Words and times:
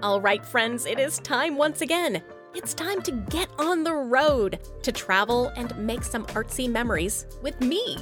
All 0.00 0.20
right, 0.20 0.44
friends, 0.46 0.86
it 0.86 1.00
is 1.00 1.18
time 1.18 1.56
once 1.56 1.80
again. 1.80 2.22
It's 2.54 2.72
time 2.72 3.02
to 3.02 3.10
get 3.10 3.48
on 3.58 3.82
the 3.82 3.94
road 3.94 4.60
to 4.82 4.92
travel 4.92 5.50
and 5.56 5.76
make 5.76 6.04
some 6.04 6.24
artsy 6.26 6.70
memories 6.70 7.26
with 7.42 7.60
me. 7.60 7.98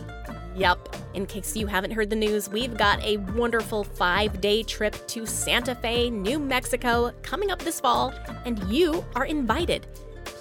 Yup, 0.54 0.95
in 1.14 1.24
case 1.24 1.56
you 1.56 1.66
haven't 1.66 1.92
heard 1.92 2.10
the 2.10 2.16
news, 2.16 2.51
we've 2.51 2.77
got 2.77 3.02
a 3.02 3.16
wonderful 3.16 3.82
five 3.82 4.42
day 4.42 4.62
trip 4.62 4.95
to 5.09 5.24
Santa 5.24 5.74
Fe, 5.74 6.10
New 6.10 6.38
Mexico 6.38 7.12
coming 7.23 7.51
up 7.51 7.60
this 7.60 7.80
fall, 7.80 8.12
and 8.45 8.62
you 8.65 9.02
are 9.15 9.24
invited. 9.24 9.87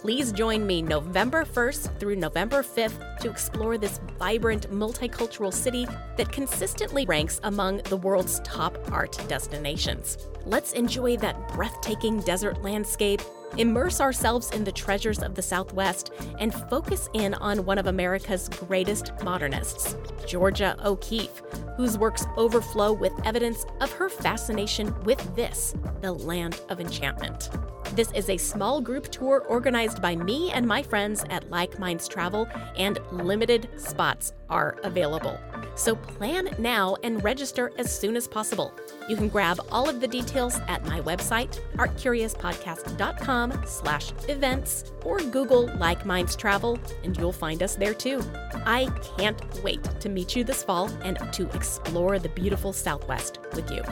Please 0.05 0.31
join 0.31 0.67
me 0.67 0.83
November 0.83 1.43
1st 1.43 1.99
through 1.99 2.17
November 2.17 2.61
5th 2.61 3.17
to 3.21 3.27
explore 3.27 3.75
this 3.75 3.99
vibrant 4.19 4.69
multicultural 4.69 5.51
city 5.51 5.87
that 6.15 6.31
consistently 6.31 7.07
ranks 7.07 7.39
among 7.41 7.77
the 7.89 7.97
world's 7.97 8.39
top 8.41 8.77
art 8.91 9.19
destinations. 9.27 10.19
Let's 10.45 10.73
enjoy 10.73 11.17
that 11.17 11.47
breathtaking 11.47 12.19
desert 12.19 12.61
landscape, 12.61 13.19
immerse 13.57 13.99
ourselves 13.99 14.51
in 14.51 14.63
the 14.63 14.71
treasures 14.71 15.23
of 15.23 15.33
the 15.33 15.41
Southwest, 15.41 16.11
and 16.37 16.53
focus 16.53 17.09
in 17.13 17.33
on 17.33 17.65
one 17.65 17.79
of 17.79 17.87
America's 17.87 18.47
greatest 18.47 19.11
modernists, 19.23 19.95
Georgia 20.27 20.77
O'Keeffe, 20.85 21.41
whose 21.77 21.97
works 21.97 22.27
overflow 22.37 22.93
with 22.93 23.11
evidence 23.25 23.65
of 23.81 23.91
her 23.93 24.09
fascination 24.09 24.93
with 25.03 25.35
this, 25.35 25.73
the 26.01 26.13
land 26.13 26.61
of 26.69 26.79
enchantment. 26.79 27.49
This 27.95 28.11
is 28.11 28.29
a 28.29 28.35
small 28.35 28.81
group 28.81 29.07
tour 29.07 29.45
organized 29.47 30.01
by 30.01 30.17
me 30.17 30.51
and 30.51 30.67
my 30.67 30.83
friends 30.83 31.23
at 31.29 31.49
Like 31.49 31.79
Minds 31.79 32.09
Travel, 32.09 32.45
and 32.75 32.99
limited 33.13 33.69
spots 33.77 34.33
are 34.49 34.75
available. 34.83 35.39
So 35.75 35.95
plan 35.95 36.49
now 36.57 36.95
and 37.03 37.23
register 37.23 37.71
as 37.77 37.93
soon 37.93 38.15
as 38.15 38.27
possible. 38.27 38.73
You 39.09 39.15
can 39.15 39.27
grab 39.29 39.59
all 39.71 39.89
of 39.89 39.99
the 39.99 40.07
details 40.07 40.59
at 40.67 40.85
my 40.85 41.01
website, 41.01 41.59
artcuriouspodcast.com 41.75 43.63
slash 43.65 44.11
events, 44.29 44.91
or 45.03 45.19
Google 45.19 45.67
Like 45.77 46.05
Minds 46.05 46.35
Travel, 46.35 46.79
and 47.03 47.15
you'll 47.17 47.33
find 47.33 47.61
us 47.61 47.75
there 47.75 47.93
too. 47.93 48.23
I 48.65 48.89
can't 49.17 49.41
wait 49.63 49.83
to 49.99 50.09
meet 50.09 50.35
you 50.35 50.43
this 50.43 50.63
fall 50.63 50.89
and 51.03 51.19
to 51.33 51.49
explore 51.51 52.19
the 52.19 52.29
beautiful 52.29 52.73
Southwest 52.73 53.39
with 53.53 53.69
you. 53.69 53.83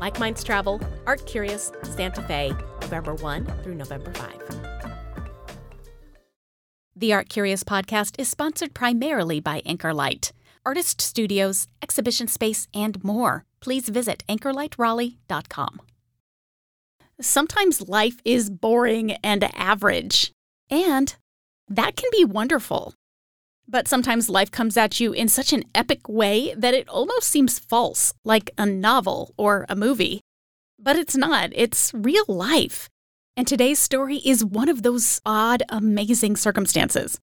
Like 0.00 0.18
Minds 0.18 0.42
Travel, 0.42 0.80
Art 1.06 1.24
Curious, 1.26 1.72
Santa 1.82 2.22
Fe, 2.22 2.52
November 2.80 3.14
1 3.14 3.46
through 3.62 3.74
November 3.76 4.12
5. 4.12 4.34
The 6.96 7.12
Art 7.12 7.28
Curious 7.28 7.62
podcast 7.62 8.18
is 8.18 8.28
sponsored 8.28 8.74
primarily 8.74 9.38
by 9.38 9.62
Anchor 9.64 9.94
Light, 9.94 10.32
artist 10.68 11.00
studios, 11.00 11.66
exhibition 11.80 12.28
space, 12.28 12.68
and 12.74 13.02
more. 13.02 13.46
Please 13.58 13.88
visit 13.88 14.22
anchorlightraleigh.com. 14.28 15.80
Sometimes 17.18 17.88
life 17.88 18.20
is 18.22 18.50
boring 18.50 19.12
and 19.24 19.44
average, 19.56 20.30
and 20.68 21.16
that 21.68 21.96
can 21.96 22.10
be 22.12 22.22
wonderful. 22.22 22.92
But 23.66 23.88
sometimes 23.88 24.28
life 24.28 24.50
comes 24.50 24.76
at 24.76 25.00
you 25.00 25.14
in 25.14 25.28
such 25.28 25.54
an 25.54 25.64
epic 25.74 26.06
way 26.06 26.52
that 26.54 26.74
it 26.74 26.86
almost 26.86 27.28
seems 27.28 27.58
false, 27.58 28.12
like 28.22 28.50
a 28.58 28.66
novel 28.66 29.32
or 29.38 29.64
a 29.70 29.74
movie. 29.74 30.20
But 30.78 30.96
it's 30.96 31.16
not, 31.16 31.48
it's 31.54 31.94
real 31.94 32.26
life. 32.28 32.90
And 33.38 33.48
today's 33.48 33.78
story 33.78 34.18
is 34.18 34.44
one 34.44 34.68
of 34.68 34.82
those 34.82 35.22
odd, 35.24 35.62
amazing 35.70 36.36
circumstances. 36.36 37.18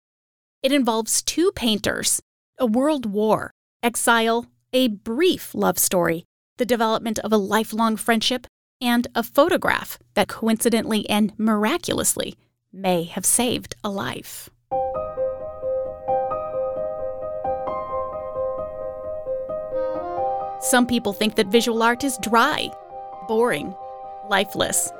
It 0.63 0.71
involves 0.71 1.21
two 1.21 1.51
painters, 1.55 2.21
a 2.57 2.65
world 2.65 3.05
war, 3.05 3.51
exile, 3.83 4.45
a 4.71 4.87
brief 4.87 5.53
love 5.53 5.77
story, 5.77 6.23
the 6.57 6.65
development 6.65 7.19
of 7.19 7.33
a 7.33 7.37
lifelong 7.37 7.95
friendship, 7.95 8.47
and 8.81 9.07
a 9.15 9.23
photograph 9.23 9.97
that 10.13 10.27
coincidentally 10.27 11.09
and 11.09 11.33
miraculously 11.37 12.35
may 12.71 13.03
have 13.03 13.25
saved 13.25 13.75
a 13.83 13.89
life. 13.89 14.49
Some 20.61 20.87
people 20.87 21.13
think 21.13 21.35
that 21.35 21.47
visual 21.47 21.83
art 21.83 22.03
is 22.03 22.17
dry, 22.21 22.71
boring, 23.27 23.75
lifeless. 24.29 24.91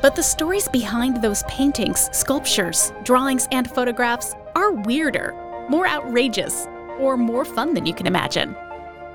But 0.00 0.16
the 0.16 0.22
stories 0.22 0.68
behind 0.68 1.20
those 1.20 1.42
paintings, 1.44 2.08
sculptures, 2.16 2.92
drawings, 3.02 3.46
and 3.52 3.70
photographs 3.70 4.34
are 4.54 4.72
weirder, 4.72 5.34
more 5.68 5.86
outrageous, 5.88 6.66
or 6.98 7.16
more 7.16 7.44
fun 7.44 7.74
than 7.74 7.86
you 7.86 7.94
can 7.94 8.06
imagine. 8.06 8.54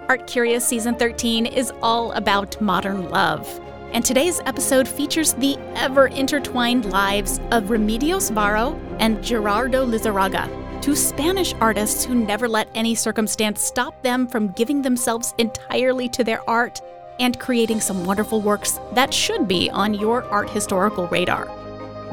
Art 0.10 0.26
Curious 0.28 0.68
Season 0.68 0.96
13 0.96 1.46
is 1.46 1.72
all 1.82 2.12
about 2.14 2.60
modern 2.60 3.10
love. 3.10 3.48
And 3.94 4.04
today's 4.04 4.40
episode 4.46 4.88
features 4.88 5.34
the 5.34 5.58
ever 5.76 6.08
intertwined 6.08 6.86
lives 6.86 7.40
of 7.52 7.66
Remedios 7.66 8.32
Varo 8.32 8.80
and 9.00 9.24
Gerardo 9.24 9.86
Lizarraga, 9.86 10.48
two 10.82 10.96
Spanish 10.96 11.54
artists 11.56 12.06
who 12.06 12.16
never 12.16 12.48
let 12.48 12.70
any 12.76 12.96
circumstance 12.96 13.62
stop 13.62 14.02
them 14.02 14.28
from 14.28 14.50
giving 14.50 14.82
themselves 14.82 15.34
entirely 15.38 16.08
to 16.10 16.24
their 16.24 16.48
art 16.50 16.82
and 17.20 17.40
creating 17.40 17.82
some 17.82 18.06
wonderful 18.06 18.42
works 18.42 18.80
that 18.94 19.14
should 19.14 19.48
be 19.48 19.70
on 19.70 19.94
your 19.94 20.24
art 20.26 20.50
historical 20.50 21.08
radar. 21.08 21.48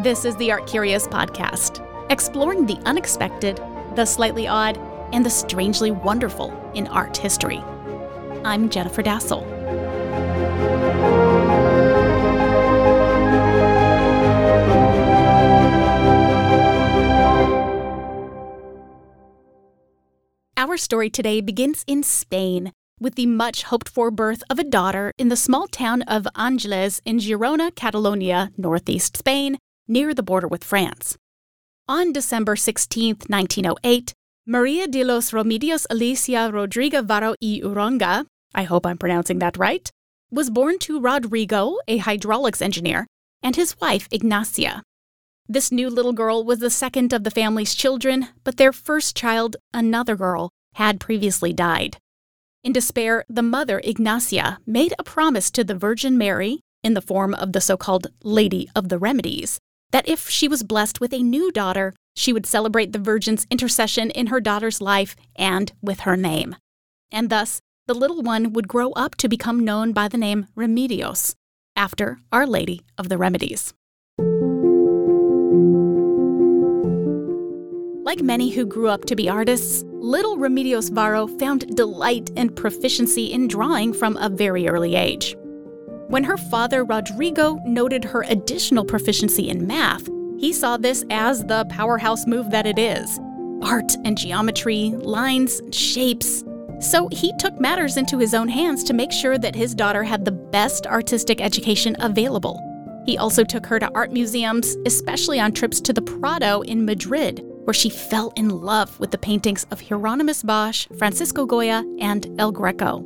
This 0.02 0.24
is 0.24 0.36
the 0.36 0.52
Art 0.52 0.66
Curious 0.66 1.06
podcast, 1.06 1.80
exploring 2.10 2.66
the 2.66 2.78
unexpected, 2.84 3.60
the 3.96 4.04
slightly 4.04 4.46
odd, 4.46 4.78
and 5.12 5.24
the 5.24 5.30
strangely 5.30 5.90
wonderful 5.90 6.52
in 6.74 6.86
art 6.88 7.16
history. 7.16 7.58
I'm 8.44 8.68
Jennifer 8.68 9.02
Dasal. 9.02 9.44
Our 20.58 20.76
story 20.76 21.10
today 21.10 21.40
begins 21.40 21.84
in 21.86 22.02
Spain 22.02 22.72
with 23.00 23.14
the 23.14 23.26
much 23.26 23.64
hoped 23.64 23.88
for 23.88 24.10
birth 24.10 24.42
of 24.50 24.58
a 24.58 24.64
daughter 24.64 25.12
in 25.18 25.28
the 25.28 25.36
small 25.36 25.66
town 25.68 26.02
of 26.02 26.26
Anglès 26.34 27.00
in 27.04 27.18
Girona, 27.18 27.74
Catalonia, 27.74 28.50
northeast 28.56 29.16
Spain, 29.16 29.58
near 29.86 30.12
the 30.12 30.22
border 30.22 30.48
with 30.48 30.64
France. 30.64 31.16
On 31.88 32.12
December 32.12 32.56
16, 32.56 33.14
1908, 33.28 34.12
Maria 34.44 34.88
de 34.88 35.04
los 35.04 35.30
Remedios 35.30 35.86
Alicia 35.88 36.50
Rodriguez 36.52 37.04
Varo 37.04 37.36
y 37.40 37.60
Uranga, 37.62 38.26
I 38.52 38.64
hope 38.64 38.84
I'm 38.84 38.98
pronouncing 38.98 39.38
that 39.38 39.56
right, 39.56 39.88
was 40.28 40.50
born 40.50 40.80
to 40.80 40.98
Rodrigo, 40.98 41.78
a 41.86 41.98
hydraulics 41.98 42.60
engineer, 42.60 43.06
and 43.40 43.54
his 43.54 43.78
wife 43.80 44.08
Ignacia. 44.10 44.82
This 45.48 45.70
new 45.70 45.88
little 45.88 46.12
girl 46.12 46.42
was 46.42 46.58
the 46.58 46.70
second 46.70 47.12
of 47.12 47.22
the 47.22 47.30
family's 47.30 47.72
children, 47.72 48.30
but 48.42 48.56
their 48.56 48.72
first 48.72 49.16
child, 49.16 49.54
another 49.72 50.16
girl, 50.16 50.50
had 50.74 50.98
previously 50.98 51.52
died. 51.52 51.98
In 52.64 52.72
despair, 52.72 53.24
the 53.28 53.44
mother, 53.44 53.80
Ignacia, 53.84 54.58
made 54.66 54.92
a 54.98 55.04
promise 55.04 55.52
to 55.52 55.62
the 55.62 55.76
Virgin 55.76 56.18
Mary, 56.18 56.62
in 56.82 56.94
the 56.94 57.00
form 57.00 57.32
of 57.32 57.52
the 57.52 57.60
so 57.60 57.76
called 57.76 58.08
Lady 58.24 58.68
of 58.74 58.88
the 58.88 58.98
Remedies, 58.98 59.60
that 59.92 60.08
if 60.08 60.28
she 60.28 60.48
was 60.48 60.62
blessed 60.62 61.00
with 61.00 61.12
a 61.12 61.22
new 61.22 61.50
daughter, 61.52 61.94
she 62.14 62.32
would 62.32 62.46
celebrate 62.46 62.92
the 62.92 62.98
Virgin's 62.98 63.46
intercession 63.50 64.10
in 64.10 64.28
her 64.28 64.40
daughter's 64.40 64.80
life 64.80 65.16
and 65.36 65.72
with 65.82 66.00
her 66.00 66.16
name. 66.16 66.56
And 67.12 67.30
thus, 67.30 67.60
the 67.86 67.94
little 67.94 68.22
one 68.22 68.52
would 68.52 68.68
grow 68.68 68.90
up 68.92 69.14
to 69.16 69.28
become 69.28 69.64
known 69.64 69.92
by 69.92 70.08
the 70.08 70.18
name 70.18 70.46
Remedios, 70.56 71.34
after 71.76 72.18
Our 72.32 72.46
Lady 72.46 72.82
of 72.98 73.08
the 73.08 73.18
Remedies. 73.18 73.74
Like 78.04 78.22
many 78.22 78.50
who 78.50 78.66
grew 78.66 78.88
up 78.88 79.04
to 79.06 79.16
be 79.16 79.28
artists, 79.28 79.84
little 79.86 80.36
Remedios 80.36 80.92
Varo 80.92 81.26
found 81.26 81.76
delight 81.76 82.30
and 82.36 82.54
proficiency 82.54 83.32
in 83.32 83.48
drawing 83.48 83.92
from 83.92 84.16
a 84.16 84.28
very 84.28 84.68
early 84.68 84.94
age. 84.94 85.36
When 86.08 86.22
her 86.22 86.36
father 86.36 86.84
Rodrigo 86.84 87.60
noted 87.64 88.04
her 88.04 88.22
additional 88.28 88.84
proficiency 88.84 89.48
in 89.48 89.66
math, 89.66 90.08
he 90.38 90.52
saw 90.52 90.76
this 90.76 91.04
as 91.10 91.44
the 91.44 91.66
powerhouse 91.68 92.26
move 92.26 92.50
that 92.50 92.66
it 92.66 92.78
is 92.78 93.18
art 93.62 93.92
and 94.04 94.16
geometry, 94.16 94.90
lines, 94.90 95.60
shapes. 95.72 96.44
So 96.78 97.08
he 97.10 97.32
took 97.38 97.58
matters 97.58 97.96
into 97.96 98.18
his 98.18 98.34
own 98.34 98.48
hands 98.48 98.84
to 98.84 98.92
make 98.92 99.10
sure 99.10 99.38
that 99.38 99.56
his 99.56 99.74
daughter 99.74 100.04
had 100.04 100.24
the 100.24 100.30
best 100.30 100.86
artistic 100.86 101.40
education 101.40 101.96
available. 101.98 102.62
He 103.06 103.18
also 103.18 103.42
took 103.44 103.66
her 103.66 103.80
to 103.80 103.90
art 103.94 104.12
museums, 104.12 104.76
especially 104.84 105.40
on 105.40 105.52
trips 105.52 105.80
to 105.80 105.92
the 105.92 106.02
Prado 106.02 106.60
in 106.60 106.84
Madrid, 106.84 107.42
where 107.64 107.74
she 107.74 107.88
fell 107.88 108.32
in 108.36 108.50
love 108.50 109.00
with 109.00 109.10
the 109.10 109.18
paintings 109.18 109.64
of 109.70 109.80
Hieronymus 109.80 110.42
Bosch, 110.42 110.86
Francisco 110.98 111.46
Goya, 111.46 111.82
and 111.98 112.28
El 112.38 112.52
Greco. 112.52 113.04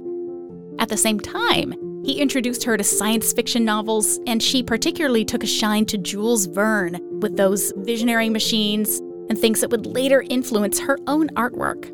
At 0.79 0.89
the 0.89 0.97
same 0.97 1.21
time, 1.21 1.75
he 2.05 2.21
introduced 2.21 2.65
her 2.65 2.77
to 2.77 2.85
science 2.85 3.33
fiction 3.33 3.65
novels, 3.65 4.19
and 4.27 4.43
she 4.43 4.63
particularly 4.63 5.25
took 5.25 5.45
a 5.45 5.47
shine 5.47 5.85
to 5.87 5.99
Jules 5.99 6.47
Verne 6.47 6.99
with 7.21 7.37
those 7.37 7.73
visionary 7.77 8.31
machines 8.31 9.01
and 9.29 9.39
things 9.39 9.61
that 9.61 9.71
would 9.71 9.87
later 9.87 10.25
influence 10.31 10.81
her 10.81 10.99
own 11.07 11.29
artwork. 11.31 11.91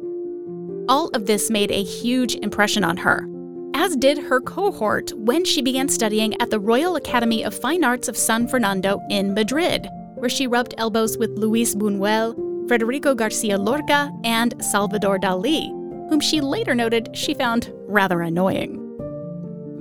All 0.88 1.08
of 1.08 1.26
this 1.26 1.50
made 1.50 1.72
a 1.72 1.82
huge 1.82 2.36
impression 2.36 2.84
on 2.84 2.96
her, 2.98 3.28
as 3.74 3.96
did 3.96 4.18
her 4.18 4.40
cohort 4.40 5.12
when 5.14 5.44
she 5.44 5.60
began 5.60 5.88
studying 5.88 6.40
at 6.40 6.50
the 6.50 6.60
Royal 6.60 6.94
Academy 6.94 7.44
of 7.44 7.58
Fine 7.58 7.82
Arts 7.82 8.06
of 8.06 8.16
San 8.16 8.46
Fernando 8.46 9.00
in 9.10 9.34
Madrid, 9.34 9.88
where 10.14 10.30
she 10.30 10.46
rubbed 10.46 10.74
elbows 10.78 11.18
with 11.18 11.30
Luis 11.36 11.74
Buñuel, 11.74 12.68
Federico 12.68 13.14
Garcia 13.14 13.58
Lorca, 13.58 14.12
and 14.22 14.54
Salvador 14.64 15.18
Dali, 15.18 15.68
whom 16.08 16.20
she 16.20 16.40
later 16.40 16.76
noted 16.76 17.08
she 17.12 17.34
found 17.34 17.72
rather 17.88 18.22
annoying 18.22 18.85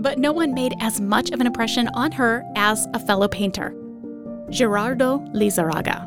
but 0.06 0.20
no 0.20 0.32
one 0.32 0.54
made 0.54 0.76
as 0.82 1.02
much 1.02 1.32
of 1.32 1.42
an 1.42 1.48
impression 1.48 1.88
on 1.96 2.12
her 2.12 2.44
as 2.56 2.88
a 2.94 3.00
fellow 3.00 3.28
painter, 3.28 3.74
Gerardo 4.52 5.18
Lizarraga. 5.34 6.06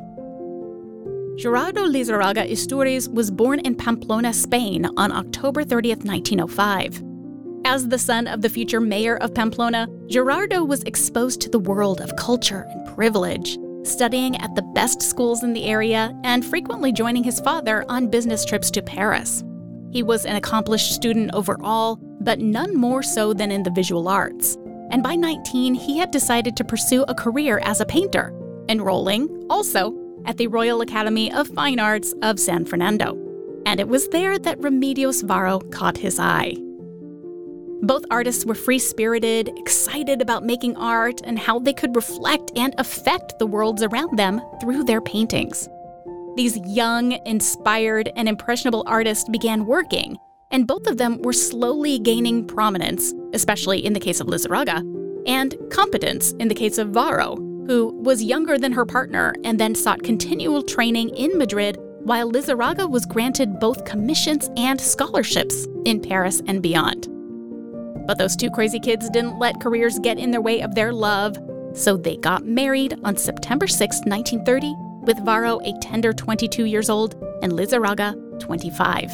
Gerardo 1.36 1.82
Lizarraga 1.82 2.48
Isturiz 2.48 3.12
was 3.12 3.32
born 3.32 3.58
in 3.58 3.74
Pamplona, 3.74 4.32
Spain 4.32 4.86
on 4.96 5.10
October 5.10 5.64
30th, 5.64 6.04
1905. 6.04 7.02
As 7.64 7.88
the 7.88 7.98
son 7.98 8.28
of 8.28 8.40
the 8.40 8.48
future 8.48 8.80
mayor 8.80 9.16
of 9.16 9.34
Pamplona, 9.34 9.88
Gerardo 10.06 10.62
was 10.62 10.84
exposed 10.84 11.40
to 11.40 11.48
the 11.48 11.58
world 11.58 12.00
of 12.00 12.14
culture 12.14 12.68
and 12.70 12.94
privilege, 12.94 13.58
studying 13.82 14.36
at 14.36 14.54
the 14.54 14.70
best 14.76 15.02
schools 15.02 15.42
in 15.42 15.54
the 15.54 15.64
area 15.64 16.16
and 16.22 16.46
frequently 16.46 16.92
joining 16.92 17.24
his 17.24 17.40
father 17.40 17.84
on 17.88 18.08
business 18.08 18.44
trips 18.44 18.70
to 18.70 18.80
Paris. 18.80 19.42
He 19.90 20.04
was 20.04 20.24
an 20.24 20.36
accomplished 20.36 20.92
student 20.92 21.34
overall, 21.34 21.98
but 22.28 22.40
none 22.40 22.76
more 22.76 23.02
so 23.02 23.32
than 23.32 23.50
in 23.50 23.62
the 23.62 23.70
visual 23.70 24.06
arts. 24.06 24.58
And 24.90 25.02
by 25.02 25.14
19, 25.14 25.72
he 25.72 25.96
had 25.96 26.10
decided 26.10 26.58
to 26.58 26.64
pursue 26.64 27.02
a 27.08 27.14
career 27.14 27.58
as 27.60 27.80
a 27.80 27.86
painter, 27.86 28.34
enrolling, 28.68 29.46
also, 29.48 29.94
at 30.26 30.36
the 30.36 30.46
Royal 30.48 30.82
Academy 30.82 31.32
of 31.32 31.48
Fine 31.48 31.80
Arts 31.80 32.12
of 32.20 32.38
San 32.38 32.66
Fernando. 32.66 33.16
And 33.64 33.80
it 33.80 33.88
was 33.88 34.08
there 34.08 34.38
that 34.40 34.60
Remedios 34.60 35.26
Varo 35.26 35.60
caught 35.70 35.96
his 35.96 36.20
eye. 36.20 36.54
Both 37.80 38.04
artists 38.10 38.44
were 38.44 38.54
free 38.54 38.78
spirited, 38.78 39.50
excited 39.56 40.20
about 40.20 40.44
making 40.44 40.76
art 40.76 41.22
and 41.24 41.38
how 41.38 41.58
they 41.60 41.72
could 41.72 41.96
reflect 41.96 42.52
and 42.54 42.74
affect 42.76 43.38
the 43.38 43.46
worlds 43.46 43.82
around 43.82 44.18
them 44.18 44.42
through 44.60 44.84
their 44.84 45.00
paintings. 45.00 45.66
These 46.36 46.58
young, 46.66 47.12
inspired, 47.24 48.12
and 48.16 48.28
impressionable 48.28 48.84
artists 48.86 49.26
began 49.30 49.64
working 49.64 50.18
and 50.50 50.66
both 50.66 50.86
of 50.86 50.96
them 50.96 51.20
were 51.22 51.32
slowly 51.32 51.98
gaining 51.98 52.46
prominence, 52.46 53.12
especially 53.32 53.84
in 53.84 53.92
the 53.92 54.00
case 54.00 54.20
of 54.20 54.26
Lizarraga, 54.26 54.82
and 55.26 55.56
competence 55.70 56.32
in 56.32 56.48
the 56.48 56.54
case 56.54 56.78
of 56.78 56.88
Varo, 56.88 57.36
who 57.66 57.92
was 58.02 58.22
younger 58.22 58.56
than 58.56 58.72
her 58.72 58.86
partner 58.86 59.34
and 59.44 59.60
then 59.60 59.74
sought 59.74 60.02
continual 60.02 60.62
training 60.62 61.10
in 61.10 61.36
Madrid 61.36 61.76
while 62.00 62.30
Lizarraga 62.30 62.88
was 62.88 63.04
granted 63.04 63.60
both 63.60 63.84
commissions 63.84 64.48
and 64.56 64.80
scholarships 64.80 65.66
in 65.84 66.00
Paris 66.00 66.40
and 66.46 66.62
beyond. 66.62 67.06
But 68.06 68.16
those 68.16 68.36
two 68.36 68.50
crazy 68.50 68.80
kids 68.80 69.10
didn't 69.10 69.38
let 69.38 69.60
careers 69.60 69.98
get 69.98 70.18
in 70.18 70.30
their 70.30 70.40
way 70.40 70.62
of 70.62 70.74
their 70.74 70.94
love, 70.94 71.36
so 71.74 71.98
they 71.98 72.16
got 72.16 72.46
married 72.46 72.98
on 73.04 73.16
September 73.18 73.66
6, 73.66 73.80
1930, 74.06 74.74
with 75.02 75.22
Varo 75.26 75.60
a 75.60 75.78
tender 75.80 76.14
22 76.14 76.64
years 76.64 76.88
old 76.88 77.22
and 77.42 77.52
Lizarraga 77.52 78.40
25. 78.40 79.10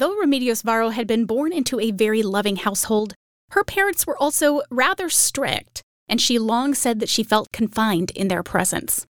Though 0.00 0.16
Remedios 0.16 0.62
Varo 0.62 0.88
had 0.88 1.06
been 1.06 1.26
born 1.26 1.52
into 1.52 1.78
a 1.78 1.90
very 1.90 2.22
loving 2.22 2.56
household, 2.56 3.12
her 3.50 3.62
parents 3.62 4.06
were 4.06 4.16
also 4.16 4.62
rather 4.70 5.10
strict, 5.10 5.82
and 6.08 6.18
she 6.18 6.38
long 6.38 6.72
said 6.72 7.00
that 7.00 7.10
she 7.10 7.22
felt 7.22 7.52
confined 7.52 8.10
in 8.12 8.28
their 8.28 8.42
presence. 8.42 9.04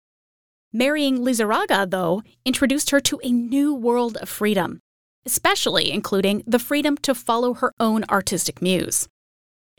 Marrying 0.73 1.19
Lizarraga, 1.19 1.87
though, 1.87 2.23
introduced 2.43 2.89
her 2.89 2.99
to 3.01 3.19
a 3.23 3.31
new 3.31 3.71
world 3.71 4.17
of 4.17 4.29
freedom, 4.29 4.79
especially 5.27 5.91
including 5.91 6.41
the 6.47 6.57
freedom 6.57 6.97
to 7.03 7.13
follow 7.13 7.53
her 7.53 7.71
own 7.79 8.03
artistic 8.09 8.59
muse. 8.59 9.07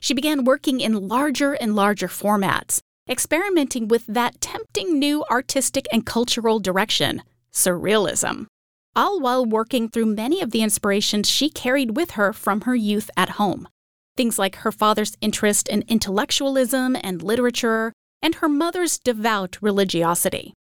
She 0.01 0.15
began 0.15 0.45
working 0.45 0.79
in 0.79 1.09
larger 1.09 1.55
and 1.55 1.75
larger 1.75 2.07
formats, 2.07 2.79
experimenting 3.09 3.89
with 3.89 4.07
that 4.07 4.41
tempting 4.41 5.01
new 5.01 5.25
artistic 5.29 5.89
and 5.93 6.07
cultural 6.07 6.61
direction, 6.61 7.25
surrealism 7.53 8.47
all 8.95 9.21
while 9.21 9.45
working 9.45 9.89
through 9.89 10.07
many 10.07 10.41
of 10.41 10.51
the 10.51 10.63
inspirations 10.63 11.29
she 11.29 11.49
carried 11.49 11.97
with 11.97 12.13
her 12.13 12.33
from 12.33 12.63
her 12.63 12.75
youth 12.75 13.11
at 13.17 13.31
home. 13.31 13.69
Things 14.17 14.39
like 14.39 14.57
her 14.57 14.73
father's 14.73 15.17
interest 15.21 15.69
in 15.69 15.85
intellectualism 15.89 16.97
and 17.03 17.23
literature, 17.23 17.93
and 18.23 18.37
her 18.37 18.49
mother's 18.49 18.99
devout 18.99 19.59
religiosity. 19.61 20.55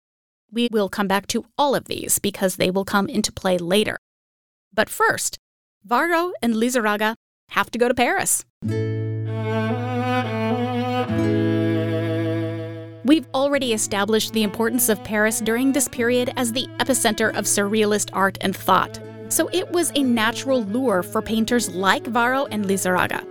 We 0.50 0.68
will 0.70 0.88
come 0.88 1.08
back 1.08 1.26
to 1.28 1.44
all 1.58 1.74
of 1.74 1.84
these 1.84 2.18
because 2.18 2.56
they 2.56 2.70
will 2.70 2.84
come 2.84 3.08
into 3.08 3.32
play 3.32 3.58
later. 3.58 3.98
But 4.72 4.88
first, 4.88 5.38
Varo 5.84 6.32
and 6.42 6.54
Lizarraga 6.54 7.14
have 7.50 7.70
to 7.70 7.78
go 7.78 7.88
to 7.88 7.94
Paris. 7.94 8.44
We've 13.04 13.26
already 13.32 13.72
established 13.72 14.34
the 14.34 14.42
importance 14.42 14.90
of 14.90 15.02
Paris 15.02 15.40
during 15.40 15.72
this 15.72 15.88
period 15.88 16.32
as 16.36 16.52
the 16.52 16.66
epicenter 16.78 17.34
of 17.34 17.46
surrealist 17.46 18.10
art 18.12 18.36
and 18.42 18.54
thought, 18.54 19.00
so 19.30 19.48
it 19.52 19.70
was 19.70 19.90
a 19.94 20.02
natural 20.02 20.64
lure 20.64 21.02
for 21.02 21.22
painters 21.22 21.70
like 21.70 22.06
Varo 22.06 22.44
and 22.46 22.66
Lizarraga. 22.66 23.24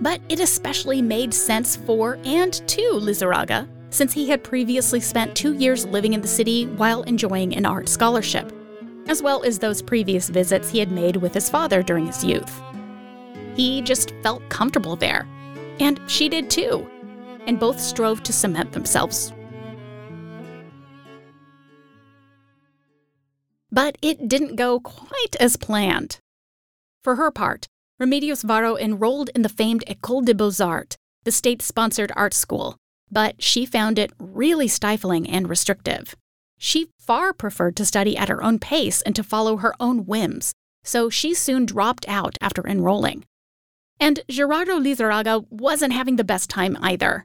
But 0.00 0.20
it 0.28 0.38
especially 0.38 1.02
made 1.02 1.34
sense 1.34 1.74
for 1.74 2.18
and 2.24 2.52
to 2.52 2.82
Lizarraga, 2.94 3.68
since 3.90 4.12
he 4.12 4.28
had 4.28 4.44
previously 4.44 5.00
spent 5.00 5.34
two 5.34 5.54
years 5.54 5.86
living 5.86 6.12
in 6.12 6.20
the 6.20 6.28
city 6.28 6.66
while 6.66 7.02
enjoying 7.02 7.56
an 7.56 7.66
art 7.66 7.88
scholarship, 7.88 8.52
as 9.08 9.22
well 9.22 9.42
as 9.42 9.58
those 9.58 9.82
previous 9.82 10.28
visits 10.28 10.70
he 10.70 10.78
had 10.78 10.92
made 10.92 11.16
with 11.16 11.34
his 11.34 11.50
father 11.50 11.82
during 11.82 12.06
his 12.06 12.22
youth. 12.22 12.62
He 13.56 13.82
just 13.82 14.12
felt 14.22 14.48
comfortable 14.50 14.94
there, 14.94 15.26
and 15.80 16.00
she 16.06 16.28
did 16.28 16.48
too 16.48 16.88
and 17.46 17.58
both 17.58 17.80
strove 17.80 18.22
to 18.22 18.32
cement 18.32 18.72
themselves. 18.72 19.32
But 23.70 23.98
it 24.02 24.28
didn't 24.28 24.56
go 24.56 24.80
quite 24.80 25.36
as 25.40 25.56
planned. 25.56 26.18
For 27.02 27.16
her 27.16 27.30
part, 27.30 27.66
Remedios 28.00 28.44
Varo 28.44 28.76
enrolled 28.76 29.30
in 29.34 29.42
the 29.42 29.48
famed 29.48 29.84
École 29.88 30.24
des 30.24 30.34
Beaux-Arts, 30.34 30.96
the 31.24 31.32
state 31.32 31.62
sponsored 31.62 32.12
art 32.16 32.34
school, 32.34 32.76
but 33.10 33.42
she 33.42 33.66
found 33.66 33.98
it 33.98 34.12
really 34.18 34.68
stifling 34.68 35.28
and 35.28 35.48
restrictive. 35.48 36.14
She 36.58 36.88
far 36.98 37.32
preferred 37.32 37.76
to 37.76 37.84
study 37.84 38.16
at 38.16 38.28
her 38.28 38.42
own 38.42 38.58
pace 38.58 39.02
and 39.02 39.14
to 39.16 39.22
follow 39.22 39.58
her 39.58 39.74
own 39.80 40.06
whims, 40.06 40.52
so 40.82 41.10
she 41.10 41.34
soon 41.34 41.66
dropped 41.66 42.06
out 42.08 42.36
after 42.40 42.66
enrolling. 42.66 43.24
And 44.00 44.20
Gerardo 44.28 44.78
Lizarraga 44.78 45.46
wasn't 45.50 45.92
having 45.92 46.16
the 46.16 46.24
best 46.24 46.50
time 46.50 46.76
either. 46.80 47.24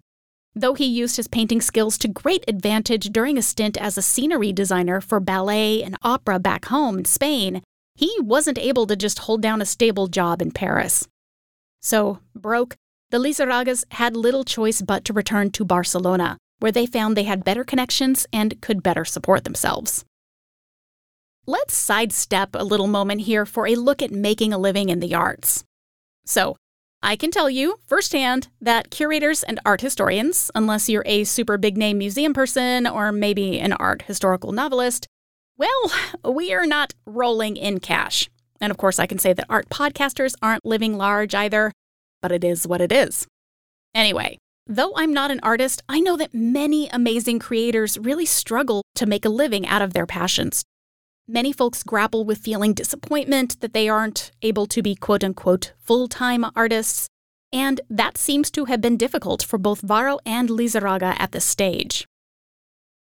Though 0.56 0.74
he 0.74 0.86
used 0.86 1.18
his 1.18 1.28
painting 1.28 1.62
skills 1.62 1.98
to 2.00 2.08
great 2.08 2.44
advantage 2.48 3.10
during 3.12 3.38
a 3.38 3.42
stint 3.42 3.78
as 3.78 3.98
a 3.98 4.02
scenery 4.02 4.52
designer 4.52 5.00
for 5.00 5.20
ballet 5.20 5.84
and 5.84 5.96
opera 6.02 6.40
back 6.40 6.66
home 6.66 7.00
in 7.00 7.06
Spain, 7.06 7.62
he 7.96 8.16
wasn't 8.20 8.58
able 8.58 8.88
to 8.88 8.96
just 8.96 9.20
hold 9.20 9.42
down 9.42 9.62
a 9.62 9.66
stable 9.66 10.08
job 10.08 10.42
in 10.42 10.52
Paris. 10.52 11.08
So, 11.82 12.20
broke, 12.36 12.76
the 13.12 13.20
Lizarragas 13.20 13.86
had 13.92 14.16
little 14.16 14.44
choice 14.44 14.82
but 14.82 15.06
to 15.06 15.14
return 15.14 15.52
to 15.52 15.66
Barcelona, 15.66 16.38
where 16.60 16.72
they 16.72 16.86
found 16.86 17.16
they 17.16 17.24
had 17.24 17.44
better 17.44 17.64
connections 17.64 18.26
and 18.32 18.62
could 18.62 18.84
better 18.84 19.06
support 19.06 19.44
themselves. 19.44 20.06
Let's 21.46 21.74
sidestep 21.74 22.50
a 22.54 22.64
little 22.64 22.88
moment 22.88 23.22
here 23.22 23.46
for 23.46 23.66
a 23.68 23.76
look 23.76 24.02
at 24.02 24.12
making 24.12 24.54
a 24.54 24.58
living 24.58 24.90
in 24.90 25.00
the 25.00 25.16
arts. 25.16 25.64
So, 26.26 26.58
I 27.02 27.16
can 27.16 27.32
tell 27.32 27.50
you 27.50 27.80
firsthand 27.88 28.50
that 28.60 28.92
curators 28.92 29.44
and 29.44 29.60
art 29.66 29.80
historians, 29.80 30.52
unless 30.54 30.90
you're 30.90 31.04
a 31.06 31.24
super 31.24 31.58
big 31.58 31.78
name 31.78 31.98
museum 31.98 32.34
person 32.34 32.86
or 32.86 33.14
maybe 33.14 33.58
an 33.58 33.72
art 33.74 34.02
historical 34.02 34.52
novelist, 34.52 35.08
well, 35.58 35.92
we 36.34 36.54
are 36.54 36.66
not 36.66 36.94
rolling 37.06 37.56
in 37.56 37.80
cash. 37.80 38.30
And 38.60 38.70
of 38.70 38.78
course, 38.78 39.00
I 39.00 39.08
can 39.08 39.18
say 39.18 39.32
that 39.32 39.46
art 39.50 39.70
podcasters 39.70 40.36
aren't 40.42 40.66
living 40.66 40.98
large 40.98 41.34
either, 41.34 41.72
but 42.22 42.34
it 42.34 42.44
is 42.44 42.68
what 42.68 42.82
it 42.82 42.92
is. 42.92 43.26
Anyway, 43.96 44.38
though 44.68 44.92
I'm 44.98 45.14
not 45.14 45.32
an 45.32 45.40
artist, 45.42 45.82
I 45.88 46.02
know 46.02 46.18
that 46.18 46.34
many 46.34 46.90
amazing 46.90 47.40
creators 47.40 47.98
really 47.98 48.26
struggle 48.26 48.84
to 48.96 49.06
make 49.06 49.24
a 49.24 49.30
living 49.30 49.66
out 49.66 49.82
of 49.82 49.94
their 49.94 50.06
passions. 50.06 50.64
Many 51.32 51.54
folks 51.54 51.84
grapple 51.84 52.26
with 52.26 52.40
feeling 52.40 52.74
disappointment 52.74 53.62
that 53.62 53.72
they 53.72 53.88
aren't 53.88 54.32
able 54.42 54.66
to 54.66 54.82
be 54.82 54.96
quote 54.96 55.24
unquote 55.24 55.74
full 55.78 56.08
time 56.08 56.44
artists. 56.56 57.08
And 57.54 57.82
that 57.88 58.18
seems 58.18 58.50
to 58.50 58.66
have 58.66 58.82
been 58.82 58.98
difficult 58.98 59.44
for 59.44 59.60
both 59.60 59.82
Varo 59.82 60.18
and 60.26 60.50
Lizarraga 60.50 61.16
at 61.20 61.32
this 61.32 61.46
stage. 61.46 62.08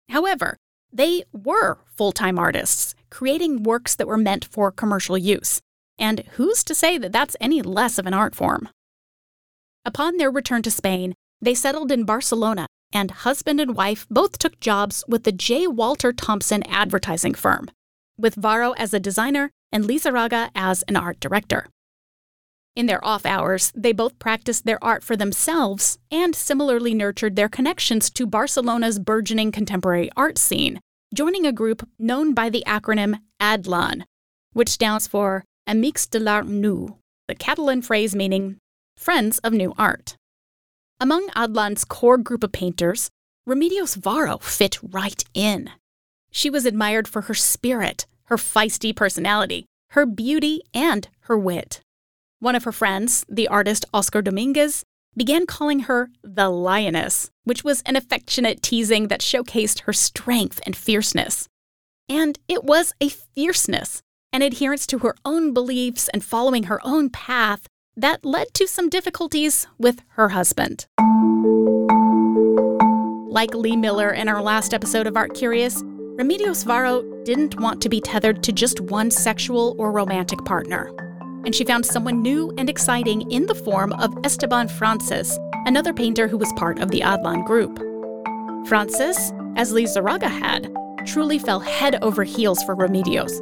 However, 0.08 0.56
they 0.90 1.24
were 1.30 1.76
full 1.94 2.10
time 2.10 2.38
artists, 2.38 2.94
creating 3.10 3.64
works 3.64 3.94
that 3.94 4.06
were 4.06 4.16
meant 4.16 4.46
for 4.46 4.72
commercial 4.72 5.18
use. 5.18 5.60
And 5.98 6.20
who's 6.36 6.64
to 6.64 6.74
say 6.74 6.96
that 6.96 7.12
that's 7.12 7.36
any 7.38 7.60
less 7.60 7.98
of 7.98 8.06
an 8.06 8.14
art 8.14 8.34
form? 8.34 8.70
Upon 9.84 10.16
their 10.16 10.30
return 10.30 10.62
to 10.62 10.70
Spain, 10.70 11.12
they 11.42 11.54
settled 11.54 11.92
in 11.92 12.04
Barcelona, 12.04 12.66
and 12.94 13.10
husband 13.10 13.60
and 13.60 13.76
wife 13.76 14.06
both 14.08 14.38
took 14.38 14.58
jobs 14.58 15.04
with 15.06 15.24
the 15.24 15.32
J. 15.32 15.66
Walter 15.66 16.14
Thompson 16.14 16.62
advertising 16.62 17.34
firm, 17.34 17.68
with 18.18 18.34
Varo 18.34 18.72
as 18.72 18.94
a 18.94 19.00
designer 19.00 19.50
and 19.72 19.84
Lizarraga 19.84 20.50
as 20.54 20.82
an 20.84 20.96
art 20.96 21.20
director. 21.20 21.66
In 22.74 22.86
their 22.86 23.02
off 23.04 23.24
hours, 23.24 23.72
they 23.74 23.92
both 23.92 24.18
practiced 24.18 24.66
their 24.66 24.82
art 24.84 25.02
for 25.02 25.16
themselves 25.16 25.98
and 26.10 26.36
similarly 26.36 26.92
nurtured 26.92 27.34
their 27.34 27.48
connections 27.48 28.10
to 28.10 28.26
Barcelona's 28.26 28.98
burgeoning 28.98 29.50
contemporary 29.50 30.10
art 30.14 30.36
scene, 30.36 30.80
joining 31.14 31.46
a 31.46 31.52
group 31.52 31.88
known 31.98 32.34
by 32.34 32.50
the 32.50 32.62
acronym 32.66 33.18
ADLAN, 33.40 34.04
which 34.52 34.68
stands 34.68 35.06
for 35.06 35.42
Amics 35.66 36.08
de 36.08 36.20
l'Art 36.20 36.46
Nou, 36.46 36.96
the 37.28 37.34
Catalan 37.34 37.80
phrase 37.80 38.14
meaning 38.14 38.58
Friends 38.98 39.38
of 39.38 39.54
New 39.54 39.72
Art. 39.78 40.16
Among 41.00 41.28
Adlan's 41.34 41.84
core 41.84 42.18
group 42.18 42.44
of 42.44 42.52
painters, 42.52 43.10
Remedios 43.48 43.96
Varo 43.96 44.38
fit 44.38 44.78
right 44.82 45.24
in. 45.32 45.70
She 46.36 46.50
was 46.50 46.66
admired 46.66 47.08
for 47.08 47.22
her 47.22 47.34
spirit, 47.34 48.04
her 48.24 48.36
feisty 48.36 48.94
personality, 48.94 49.64
her 49.92 50.04
beauty, 50.04 50.60
and 50.74 51.08
her 51.20 51.38
wit. 51.38 51.80
One 52.40 52.54
of 52.54 52.64
her 52.64 52.72
friends, 52.72 53.24
the 53.26 53.48
artist 53.48 53.86
Oscar 53.94 54.20
Dominguez, 54.20 54.84
began 55.16 55.46
calling 55.46 55.80
her 55.88 56.10
the 56.22 56.50
Lioness, 56.50 57.30
which 57.44 57.64
was 57.64 57.80
an 57.86 57.96
affectionate 57.96 58.62
teasing 58.62 59.08
that 59.08 59.22
showcased 59.22 59.84
her 59.84 59.94
strength 59.94 60.60
and 60.66 60.76
fierceness. 60.76 61.48
And 62.06 62.38
it 62.48 62.64
was 62.64 62.92
a 63.00 63.08
fierceness, 63.08 64.02
an 64.30 64.42
adherence 64.42 64.86
to 64.88 64.98
her 64.98 65.14
own 65.24 65.54
beliefs 65.54 66.10
and 66.12 66.22
following 66.22 66.64
her 66.64 66.86
own 66.86 67.08
path 67.08 67.66
that 67.96 68.26
led 68.26 68.52
to 68.52 68.66
some 68.66 68.90
difficulties 68.90 69.66
with 69.78 70.02
her 70.16 70.28
husband. 70.28 70.84
Like 73.32 73.54
Lee 73.54 73.76
Miller 73.76 74.10
in 74.10 74.28
our 74.28 74.42
last 74.42 74.74
episode 74.74 75.06
of 75.06 75.16
Art 75.16 75.32
Curious, 75.32 75.82
Remedios 76.16 76.64
Varo 76.64 77.02
didn't 77.24 77.60
want 77.60 77.82
to 77.82 77.90
be 77.90 78.00
tethered 78.00 78.42
to 78.42 78.50
just 78.50 78.80
one 78.80 79.10
sexual 79.10 79.76
or 79.76 79.92
romantic 79.92 80.42
partner. 80.46 80.90
And 81.44 81.54
she 81.54 81.62
found 81.62 81.84
someone 81.84 82.22
new 82.22 82.50
and 82.56 82.70
exciting 82.70 83.30
in 83.30 83.44
the 83.44 83.54
form 83.54 83.92
of 83.92 84.16
Esteban 84.24 84.70
Francés, 84.70 85.36
another 85.66 85.92
painter 85.92 86.26
who 86.26 86.38
was 86.38 86.50
part 86.54 86.78
of 86.78 86.90
the 86.90 87.00
Adlan 87.00 87.44
group. 87.44 87.78
Francés, 88.66 89.30
as 89.58 89.74
Lizarraga 89.74 90.30
had, 90.30 90.74
truly 91.04 91.38
fell 91.38 91.60
head 91.60 91.98
over 92.00 92.24
heels 92.24 92.62
for 92.62 92.74
Remedios. 92.74 93.38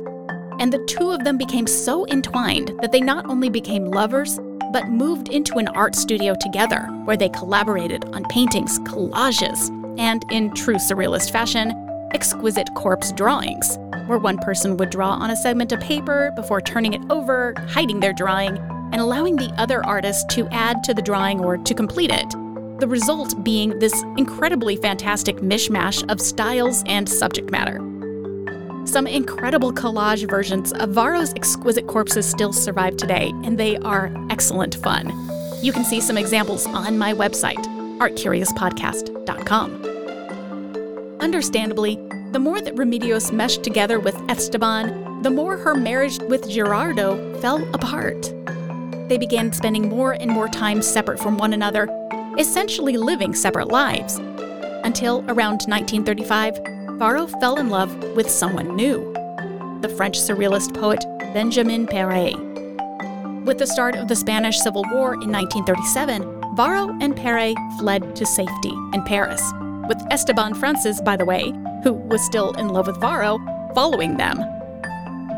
And 0.61 0.73
the 0.73 0.85
two 0.89 1.13
of 1.13 1.23
them 1.23 1.39
became 1.39 1.69
so 1.69 2.05
entwined 2.09 2.73
that 2.83 2.91
they 2.91 3.01
not 3.01 3.27
only 3.27 3.51
became 3.51 3.85
lovers, 3.85 4.41
but 4.73 4.89
moved 4.89 5.29
into 5.29 5.59
an 5.59 5.69
art 5.69 5.95
studio 5.95 6.35
together 6.41 6.89
where 7.05 7.17
they 7.17 7.29
collaborated 7.29 8.05
on 8.07 8.25
paintings, 8.25 8.81
collages, 8.81 9.71
and, 9.97 10.25
in 10.33 10.53
true 10.55 10.75
surrealist 10.75 11.31
fashion, 11.31 11.71
exquisite 12.15 12.73
corpse 12.75 13.13
drawings, 13.13 13.77
where 14.07 14.19
one 14.19 14.39
person 14.39 14.77
would 14.77 14.91
draw 14.91 15.11
on 15.11 15.31
a 15.31 15.37
segment 15.37 15.73
of 15.73 15.81
paper 15.81 16.33
before 16.37 16.61
turning 16.61 16.95
it 16.95 17.03
over, 17.11 17.55
hiding 17.69 18.01
their 18.01 18.13
drawing, 18.13 18.57
and 18.93 19.01
allowing 19.01 19.37
the 19.37 19.53
other 19.59 19.85
artist 19.85 20.31
to 20.31 20.47
add 20.49 20.83
to 20.85 20.95
the 20.95 21.03
drawing 21.03 21.41
or 21.41 21.59
to 21.59 21.75
complete 21.75 22.11
it. 22.13 22.31
The 22.79 22.89
result 22.89 23.43
being 23.45 23.79
this 23.79 24.03
incredibly 24.17 24.77
fantastic 24.77 25.37
mishmash 25.37 26.09
of 26.11 26.21
styles 26.21 26.83
and 26.87 27.09
subject 27.09 27.51
matter. 27.51 27.79
Some 28.87 29.07
incredible 29.07 29.73
collage 29.73 30.29
versions 30.29 30.73
of 30.75 30.91
Varo's 30.91 31.33
exquisite 31.35 31.87
corpses 31.87 32.29
still 32.29 32.53
survive 32.53 32.97
today, 32.97 33.33
and 33.43 33.59
they 33.59 33.77
are 33.79 34.13
excellent 34.31 34.77
fun. 34.77 35.13
You 35.63 35.73
can 35.73 35.85
see 35.85 36.01
some 36.01 36.19
examples 36.19 36.67
on 36.67 36.99
my 36.99 37.15
website, 37.15 37.65
artcuriouspodcast.com. 37.99 39.94
Understandably, 41.25 41.97
the 42.33 42.39
more 42.39 42.61
that 42.61 42.75
Remedios 42.75 43.33
meshed 43.33 43.63
together 43.65 43.99
with 43.99 44.15
Esteban, 44.29 45.23
the 45.23 45.31
more 45.31 45.57
her 45.57 45.75
marriage 45.75 46.19
with 46.19 46.47
Gerardo 46.51 47.41
fell 47.41 47.67
apart. 47.73 48.31
They 49.09 49.17
began 49.17 49.51
spending 49.51 49.89
more 49.89 50.13
and 50.13 50.31
more 50.31 50.49
time 50.49 50.83
separate 50.83 51.19
from 51.19 51.39
one 51.39 51.55
another, 51.55 51.89
essentially 52.39 52.99
living 52.99 53.35
separate 53.35 53.69
lives. 53.69 54.19
Until 54.85 55.25
around 55.29 55.63
1935, 55.67 56.59
Varo 56.99 57.27
fell 57.27 57.57
in 57.57 57.71
love 57.71 57.97
with 58.15 58.31
someone 58.31 58.77
new 58.77 59.11
the 59.81 59.89
French 59.97 60.19
surrealist 60.19 60.79
poet 60.79 61.03
Benjamin 61.33 61.87
Péret. 61.87 62.37
With 63.47 63.57
the 63.57 63.67
start 63.67 63.97
of 63.97 64.09
the 64.09 64.17
Spanish 64.17 64.59
Civil 64.59 64.85
War 64.93 65.15
in 65.15 65.33
1937, 65.33 66.55
Varo 66.55 66.91
and 67.01 67.17
Péret 67.17 67.57
fled 67.79 68.15
to 68.15 68.27
safety 68.27 68.75
in 68.93 69.03
Paris, 69.05 69.43
with 69.89 70.03
Esteban 70.11 70.55
Francés, 70.55 71.05
by 71.05 71.17
the 71.17 71.25
way, 71.25 71.53
who 71.83 71.93
was 71.93 72.25
still 72.25 72.53
in 72.53 72.69
love 72.69 72.87
with 72.87 73.01
Varo, 73.01 73.39
following 73.75 74.17
them. 74.17 74.39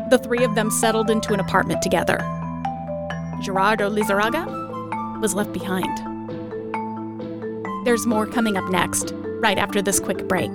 The 0.09 0.19
three 0.23 0.43
of 0.43 0.55
them 0.55 0.71
settled 0.71 1.09
into 1.09 1.33
an 1.33 1.39
apartment 1.39 1.81
together. 1.81 2.17
Gerardo 3.41 3.89
Lizarraga 3.89 5.21
was 5.21 5.33
left 5.33 5.51
behind. 5.53 5.97
There's 7.85 8.05
more 8.05 8.25
coming 8.25 8.57
up 8.57 8.69
next, 8.69 9.13
right 9.39 9.57
after 9.57 9.81
this 9.81 9.99
quick 9.99 10.27
break. 10.27 10.53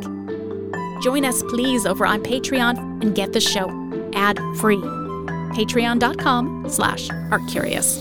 Join 1.02 1.24
us, 1.24 1.42
please, 1.44 1.86
over 1.86 2.06
on 2.06 2.22
Patreon 2.22 3.02
and 3.02 3.14
get 3.14 3.32
the 3.32 3.40
show 3.40 3.68
ad-free. 4.14 4.76
Patreon.com 5.56 6.66
slash 6.68 7.08
artcurious. 7.30 8.00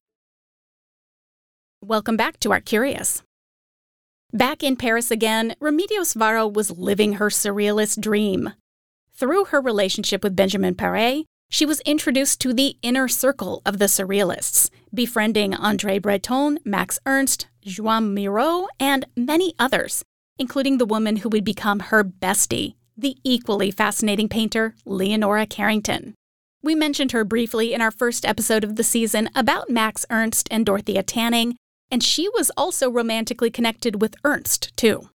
Welcome 1.83 2.15
back 2.15 2.39
to 2.41 2.51
Art 2.51 2.65
Curious. 2.65 3.23
Back 4.31 4.61
in 4.61 4.75
Paris 4.75 5.09
again, 5.09 5.55
Remedios 5.59 6.15
Varo 6.15 6.47
was 6.47 6.69
living 6.69 7.13
her 7.13 7.29
surrealist 7.29 7.99
dream. 7.99 8.53
Through 9.15 9.45
her 9.45 9.59
relationship 9.59 10.23
with 10.23 10.35
Benjamin 10.35 10.75
Péret, 10.75 11.25
she 11.49 11.65
was 11.65 11.81
introduced 11.81 12.39
to 12.41 12.53
the 12.53 12.77
inner 12.83 13.07
circle 13.07 13.63
of 13.65 13.79
the 13.79 13.85
Surrealists, 13.85 14.69
befriending 14.93 15.53
André 15.53 15.99
Breton, 15.99 16.59
Max 16.63 16.99
Ernst, 17.07 17.47
Joan 17.63 18.13
Miro, 18.13 18.67
and 18.79 19.07
many 19.17 19.55
others, 19.57 20.03
including 20.37 20.77
the 20.77 20.85
woman 20.85 21.17
who 21.17 21.29
would 21.29 21.43
become 21.43 21.79
her 21.79 22.03
bestie, 22.03 22.75
the 22.95 23.17
equally 23.23 23.71
fascinating 23.71 24.29
painter 24.29 24.75
Leonora 24.85 25.47
Carrington. 25.47 26.13
We 26.61 26.75
mentioned 26.75 27.11
her 27.11 27.25
briefly 27.25 27.73
in 27.73 27.81
our 27.81 27.89
first 27.89 28.23
episode 28.23 28.63
of 28.63 28.75
the 28.75 28.83
season 28.83 29.31
about 29.33 29.71
Max 29.71 30.05
Ernst 30.11 30.47
and 30.51 30.63
Dorothea 30.63 31.01
Tanning, 31.01 31.57
and 31.91 32.01
she 32.01 32.29
was 32.29 32.49
also 32.55 32.89
romantically 32.89 33.51
connected 33.51 34.01
with 34.01 34.15
Ernst, 34.23 34.75
too. 34.77 35.09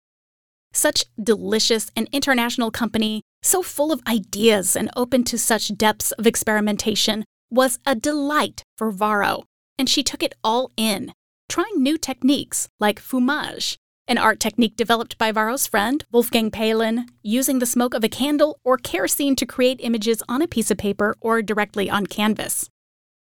Such 0.72 1.06
delicious 1.20 1.90
and 1.96 2.08
international 2.12 2.70
company 2.70 3.22
so 3.42 3.62
full 3.62 3.92
of 3.92 4.02
ideas 4.06 4.76
and 4.76 4.90
open 4.96 5.24
to 5.24 5.38
such 5.38 5.76
depths 5.76 6.12
of 6.12 6.26
experimentation 6.26 7.24
was 7.50 7.78
a 7.86 7.94
delight 7.94 8.62
for 8.76 8.90
Varo, 8.90 9.44
and 9.78 9.88
she 9.88 10.02
took 10.02 10.22
it 10.22 10.34
all 10.44 10.70
in, 10.76 11.12
trying 11.48 11.82
new 11.82 11.96
techniques 11.96 12.68
like 12.80 13.00
fumage, 13.00 13.76
an 14.08 14.18
art 14.18 14.40
technique 14.40 14.76
developed 14.76 15.16
by 15.16 15.32
Varo's 15.32 15.66
friend, 15.66 16.04
Wolfgang 16.12 16.50
Paalen, 16.50 17.08
using 17.22 17.58
the 17.58 17.66
smoke 17.66 17.94
of 17.94 18.04
a 18.04 18.08
candle 18.08 18.58
or 18.64 18.76
kerosene 18.76 19.36
to 19.36 19.46
create 19.46 19.80
images 19.82 20.22
on 20.28 20.42
a 20.42 20.48
piece 20.48 20.70
of 20.70 20.78
paper 20.78 21.16
or 21.20 21.40
directly 21.40 21.88
on 21.88 22.06
canvas. 22.06 22.68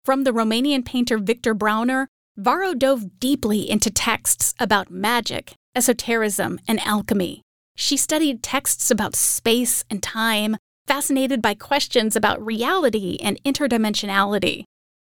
From 0.04 0.24
the 0.24 0.32
Romanian 0.32 0.84
painter 0.84 1.18
Victor 1.18 1.54
Brauner, 1.54 2.06
Varo 2.36 2.74
dove 2.74 3.18
deeply 3.18 3.68
into 3.68 3.90
texts 3.90 4.54
about 4.58 4.90
magic, 4.90 5.52
esotericism, 5.74 6.58
and 6.66 6.80
alchemy. 6.80 7.42
She 7.76 7.96
studied 7.96 8.42
texts 8.42 8.90
about 8.90 9.16
space 9.16 9.84
and 9.90 10.02
time, 10.02 10.56
fascinated 10.86 11.42
by 11.42 11.54
questions 11.54 12.16
about 12.16 12.44
reality 12.44 13.18
and 13.22 13.42
interdimensionality. 13.44 14.64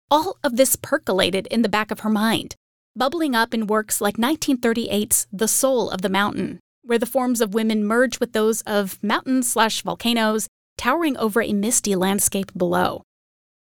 All 0.09 0.37
of 0.43 0.55
this 0.55 0.75
percolated 0.75 1.47
in 1.47 1.61
the 1.61 1.69
back 1.69 1.91
of 1.91 2.01
her 2.01 2.09
mind, 2.09 2.55
bubbling 2.95 3.35
up 3.35 3.53
in 3.53 3.67
works 3.67 4.01
like 4.01 4.17
1938's 4.17 5.27
The 5.31 5.47
Soul 5.47 5.89
of 5.89 6.01
the 6.01 6.09
Mountain, 6.09 6.59
where 6.83 6.99
the 6.99 7.05
forms 7.05 7.41
of 7.41 7.53
women 7.53 7.83
merge 7.83 8.19
with 8.19 8.33
those 8.33 8.61
of 8.61 9.01
mountains 9.03 9.51
slash 9.51 9.81
volcanoes 9.81 10.47
towering 10.77 11.17
over 11.17 11.41
a 11.41 11.53
misty 11.53 11.95
landscape 11.95 12.51
below. 12.55 13.01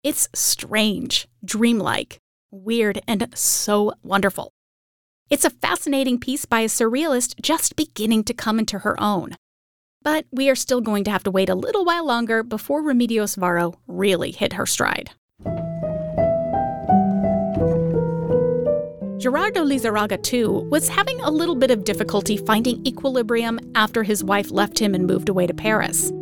It's 0.02 0.28
strange, 0.34 1.26
dreamlike, 1.44 2.18
weird, 2.54 3.00
and 3.06 3.28
so 3.34 3.92
wonderful. 4.02 4.52
It's 5.30 5.44
a 5.44 5.50
fascinating 5.50 6.20
piece 6.20 6.44
by 6.44 6.60
a 6.60 6.66
surrealist 6.66 7.40
just 7.42 7.76
beginning 7.76 8.24
to 8.24 8.34
come 8.34 8.58
into 8.58 8.80
her 8.80 9.00
own. 9.00 9.36
But 10.02 10.26
we 10.30 10.50
are 10.50 10.54
still 10.54 10.80
going 10.80 11.04
to 11.04 11.10
have 11.10 11.22
to 11.24 11.30
wait 11.30 11.48
a 11.48 11.54
little 11.54 11.84
while 11.84 12.06
longer 12.06 12.42
before 12.42 12.82
Remedios 12.82 13.36
Varo 13.36 13.74
really 13.86 14.30
hit 14.30 14.52
her 14.52 14.66
stride. 14.66 15.10
Gerardo 19.18 19.64
Lizarraga, 19.64 20.22
too, 20.22 20.68
was 20.70 20.88
having 20.88 21.18
a 21.22 21.30
little 21.30 21.54
bit 21.54 21.70
of 21.70 21.84
difficulty 21.84 22.36
finding 22.36 22.86
equilibrium 22.86 23.58
after 23.74 24.02
his 24.02 24.22
wife 24.22 24.50
left 24.50 24.78
him 24.78 24.94
and 24.94 25.06
moved 25.06 25.30
away 25.30 25.46
to 25.46 25.54
Paris. 25.54 26.12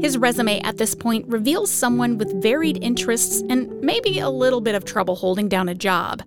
His 0.00 0.18
resume 0.18 0.60
at 0.60 0.76
this 0.76 0.94
point 0.94 1.26
reveals 1.28 1.70
someone 1.70 2.18
with 2.18 2.42
varied 2.42 2.82
interests 2.82 3.42
and 3.48 3.80
maybe 3.80 4.18
a 4.18 4.28
little 4.28 4.60
bit 4.60 4.74
of 4.74 4.84
trouble 4.84 5.16
holding 5.16 5.48
down 5.48 5.68
a 5.68 5.74
job. 5.74 6.22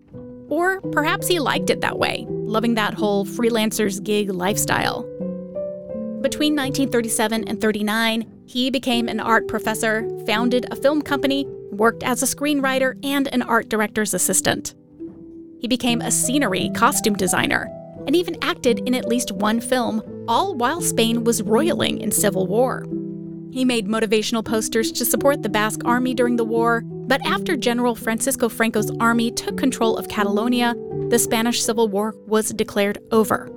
Or 0.49 0.81
perhaps 0.81 1.27
he 1.27 1.39
liked 1.39 1.69
it 1.69 1.81
that 1.81 1.99
way, 1.99 2.25
loving 2.29 2.73
that 2.75 2.95
whole 2.95 3.25
freelancer's 3.25 3.99
gig 3.99 4.31
lifestyle. 4.31 5.03
Between 6.21 6.55
1937 6.55 7.47
and 7.47 7.61
39, 7.61 8.43
he 8.45 8.71
became 8.71 9.07
an 9.07 9.19
art 9.19 9.47
professor, 9.47 10.09
founded 10.25 10.65
a 10.71 10.75
film 10.75 11.01
company, 11.01 11.45
worked 11.71 12.03
as 12.03 12.23
a 12.23 12.25
screenwriter, 12.25 12.97
and 13.05 13.27
an 13.27 13.43
art 13.43 13.69
director's 13.69 14.13
assistant. 14.13 14.73
He 15.59 15.67
became 15.67 16.01
a 16.01 16.11
scenery 16.11 16.71
costume 16.75 17.15
designer 17.15 17.69
and 18.07 18.15
even 18.15 18.37
acted 18.41 18.79
in 18.87 18.95
at 18.95 19.07
least 19.07 19.31
one 19.31 19.61
film, 19.61 20.01
all 20.27 20.55
while 20.55 20.81
Spain 20.81 21.23
was 21.23 21.43
roiling 21.43 21.99
in 21.99 22.11
civil 22.11 22.47
war. 22.47 22.85
He 23.51 23.65
made 23.65 23.87
motivational 23.87 24.45
posters 24.45 24.91
to 24.91 25.05
support 25.05 25.41
the 25.41 25.49
Basque 25.49 25.81
army 25.83 26.13
during 26.13 26.35
the 26.35 26.45
war, 26.45 26.83
but 26.85 27.25
after 27.25 27.57
General 27.57 27.95
Francisco 27.95 28.47
Franco's 28.47 28.91
army 28.99 29.31
took 29.31 29.57
control 29.57 29.97
of 29.97 30.07
Catalonia, 30.07 30.75
the 31.09 31.17
Spanish 31.17 31.63
Civil 31.63 31.87
War 31.87 32.13
was 32.27 32.49
declared 32.49 32.99
over. 33.11 33.49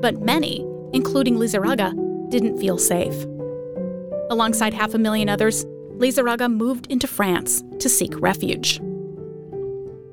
But 0.00 0.20
many, 0.20 0.64
including 0.92 1.34
Lizarraga, 1.36 2.30
didn't 2.30 2.58
feel 2.58 2.78
safe. 2.78 3.24
Alongside 4.30 4.72
half 4.72 4.94
a 4.94 4.98
million 4.98 5.28
others, 5.28 5.64
Lizarraga 5.96 6.52
moved 6.52 6.86
into 6.86 7.08
France 7.08 7.64
to 7.80 7.88
seek 7.88 8.12
refuge. 8.20 8.78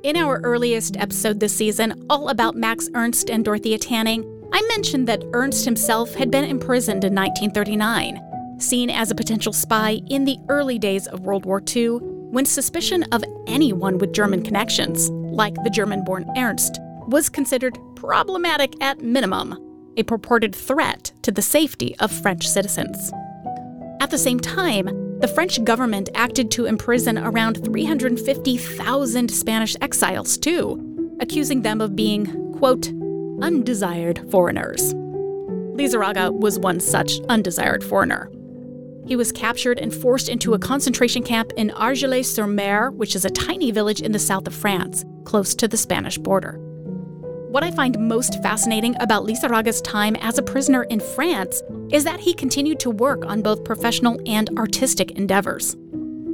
In 0.02 0.18
our 0.18 0.40
earliest 0.44 0.98
episode 0.98 1.40
this 1.40 1.56
season, 1.56 2.06
all 2.10 2.30
about 2.30 2.56
Max 2.56 2.90
Ernst 2.96 3.30
and 3.30 3.46
Dorothea 3.46 3.78
Tanning, 3.78 4.24
I 4.52 4.62
mentioned 4.70 5.08
that 5.08 5.24
Ernst 5.34 5.66
himself 5.66 6.16
had 6.16 6.32
been 6.32 6.46
imprisoned 6.46 7.04
in 7.04 7.14
1939, 7.14 8.20
seen 8.60 8.90
as 8.90 9.12
a 9.12 9.16
potential 9.16 9.54
spy 9.54 10.02
in 10.10 10.26
the 10.26 10.38
early 10.50 10.80
days 10.80 11.08
of 11.08 11.22
World 11.22 11.46
War 11.46 11.62
II, 11.76 12.00
when 12.32 12.46
suspicion 12.46 13.04
of 13.12 13.24
anyone 13.48 13.98
with 13.98 14.14
German 14.14 14.44
connections, 14.44 15.10
like 15.10 15.56
the 15.64 15.70
German 15.70 16.04
born 16.04 16.26
Ernst, 16.38 16.80
was 17.08 17.30
considered 17.30 17.78
problematic 17.96 18.74
at 18.82 19.02
minimum, 19.02 19.58
a 19.98 20.04
purported 20.04 20.56
threat 20.56 21.12
to 21.22 21.32
the 21.32 21.42
safety 21.42 21.96
of 22.00 22.12
French 22.12 22.48
citizens. 22.48 23.12
At 24.02 24.10
the 24.10 24.18
same 24.18 24.40
time, 24.40 25.20
the 25.20 25.28
French 25.28 25.64
government 25.64 26.10
acted 26.14 26.52
to 26.52 26.66
imprison 26.66 27.18
around 27.18 27.64
350,000 27.64 29.32
Spanish 29.32 29.76
exiles, 29.82 30.38
too, 30.38 31.18
accusing 31.22 31.62
them 31.62 31.80
of 31.80 31.96
being, 31.96 32.54
quote, 32.54 32.90
undesired 33.42 34.30
foreigners. 34.30 34.94
Lizarraga 35.76 36.32
was 36.38 36.60
one 36.60 36.80
such 36.80 37.20
undesired 37.30 37.84
foreigner. 37.84 38.30
He 39.06 39.16
was 39.16 39.32
captured 39.32 39.78
and 39.78 39.94
forced 39.94 40.30
into 40.30 40.56
a 40.56 40.60
concentration 40.60 41.22
camp 41.22 41.52
in 41.58 41.70
Argelès-sur-Mer, 41.70 42.90
which 42.92 43.16
is 43.16 43.24
a 43.24 43.30
tiny 43.30 43.72
village 43.72 44.02
in 44.02 44.12
the 44.12 44.20
south 44.20 44.48
of 44.48 44.56
France, 44.56 45.06
close 45.26 45.54
to 45.56 45.68
the 45.68 45.78
Spanish 45.78 46.18
border. 46.18 46.58
What 47.50 47.64
I 47.64 47.72
find 47.72 48.00
most 48.00 48.42
fascinating 48.42 48.96
about 49.00 49.24
Lizarraga's 49.24 49.82
time 49.82 50.16
as 50.18 50.38
a 50.38 50.44
prisoner 50.44 50.84
in 50.84 51.00
France 51.00 51.62
is 51.92 52.04
that 52.04 52.20
he 52.20 52.34
continued 52.34 52.80
to 52.82 52.90
work 52.90 53.26
on 53.26 53.42
both 53.42 53.64
professional 53.64 54.20
and 54.26 54.50
artistic 54.58 55.12
endeavors. 55.12 55.78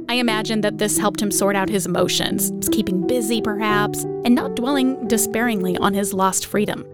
I 0.08 0.14
imagine 0.14 0.62
that 0.62 0.78
this 0.78 0.98
helped 0.98 1.22
him 1.22 1.30
sort 1.30 1.54
out 1.54 1.68
his 1.68 1.86
emotions, 1.86 2.50
keeping 2.70 3.06
busy 3.06 3.40
perhaps, 3.40 4.02
and 4.24 4.34
not 4.34 4.56
dwelling 4.56 5.06
despairingly 5.08 5.76
on 5.76 5.94
his 5.94 6.12
lost 6.12 6.46
freedom. 6.46 6.84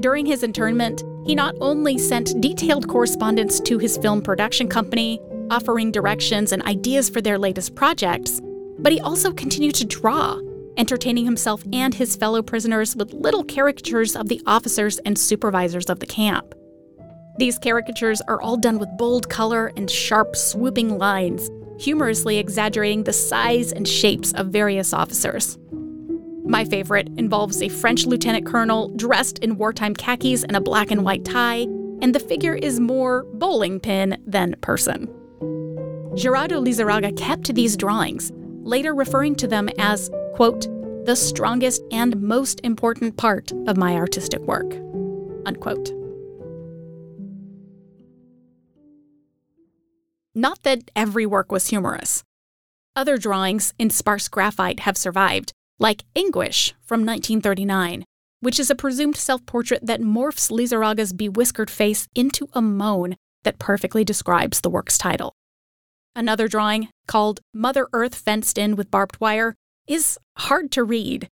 During 0.00 0.24
his 0.24 0.42
internment, 0.42 1.02
he 1.24 1.34
not 1.34 1.54
only 1.60 1.98
sent 1.98 2.40
detailed 2.40 2.88
correspondence 2.88 3.60
to 3.60 3.78
his 3.78 3.96
film 3.98 4.22
production 4.22 4.68
company, 4.68 5.20
offering 5.50 5.92
directions 5.92 6.52
and 6.52 6.62
ideas 6.62 7.08
for 7.08 7.20
their 7.20 7.38
latest 7.38 7.74
projects, 7.74 8.40
but 8.78 8.92
he 8.92 9.00
also 9.00 9.32
continued 9.32 9.74
to 9.76 9.84
draw 9.84 10.38
entertaining 10.76 11.24
himself 11.24 11.62
and 11.72 11.94
his 11.94 12.16
fellow 12.16 12.42
prisoners 12.42 12.96
with 12.96 13.12
little 13.12 13.44
caricatures 13.44 14.16
of 14.16 14.28
the 14.28 14.40
officers 14.46 14.98
and 15.00 15.18
supervisors 15.18 15.90
of 15.90 16.00
the 16.00 16.06
camp. 16.06 16.54
These 17.38 17.58
caricatures 17.58 18.20
are 18.22 18.40
all 18.40 18.56
done 18.56 18.78
with 18.78 18.96
bold 18.98 19.28
color 19.28 19.72
and 19.76 19.90
sharp, 19.90 20.36
swooping 20.36 20.98
lines, 20.98 21.50
humorously 21.78 22.38
exaggerating 22.38 23.04
the 23.04 23.12
size 23.12 23.72
and 23.72 23.88
shapes 23.88 24.32
of 24.34 24.48
various 24.48 24.92
officers. 24.92 25.58
My 26.44 26.64
favorite 26.64 27.08
involves 27.16 27.62
a 27.62 27.68
French 27.68 28.04
lieutenant 28.04 28.46
colonel 28.46 28.88
dressed 28.96 29.38
in 29.38 29.56
wartime 29.56 29.94
khakis 29.94 30.44
and 30.44 30.56
a 30.56 30.60
black 30.60 30.90
and 30.90 31.04
white 31.04 31.24
tie, 31.24 31.66
and 32.00 32.14
the 32.14 32.20
figure 32.20 32.54
is 32.54 32.80
more 32.80 33.24
bowling 33.34 33.78
pin 33.78 34.22
than 34.26 34.56
person. 34.60 35.08
Gerardo 36.14 36.60
Lizarraga 36.60 37.16
kept 37.16 37.54
these 37.54 37.76
drawings, 37.76 38.32
later 38.62 38.94
referring 38.94 39.34
to 39.36 39.46
them 39.46 39.68
as 39.78 40.10
quote, 40.34 40.66
the 41.06 41.16
strongest 41.16 41.82
and 41.90 42.20
most 42.20 42.60
important 42.64 43.16
part 43.16 43.52
of 43.66 43.76
my 43.76 43.94
artistic 43.94 44.40
work, 44.42 44.74
unquote. 45.46 45.90
Not 50.34 50.62
that 50.62 50.90
every 50.96 51.26
work 51.26 51.52
was 51.52 51.68
humorous. 51.68 52.24
Other 52.96 53.18
drawings 53.18 53.74
in 53.78 53.90
sparse 53.90 54.28
graphite 54.28 54.80
have 54.80 54.96
survived, 54.96 55.52
like 55.78 56.04
Anguish 56.14 56.74
from 56.82 57.00
1939, 57.00 58.04
which 58.40 58.60
is 58.60 58.70
a 58.70 58.74
presumed 58.74 59.16
self 59.16 59.44
portrait 59.46 59.84
that 59.86 60.00
morphs 60.00 60.50
Lizarraga's 60.50 61.12
bewhiskered 61.12 61.70
face 61.70 62.08
into 62.14 62.48
a 62.52 62.62
moan 62.62 63.16
that 63.44 63.58
perfectly 63.58 64.04
describes 64.04 64.60
the 64.60 64.70
work's 64.70 64.98
title. 64.98 65.34
Another 66.14 66.46
drawing, 66.48 66.88
called 67.06 67.40
Mother 67.54 67.88
Earth 67.92 68.14
Fenced 68.14 68.58
In 68.58 68.76
with 68.76 68.90
Barbed 68.90 69.20
Wire, 69.20 69.54
is 69.86 70.18
hard 70.36 70.70
to 70.72 70.84
read. 70.84 71.28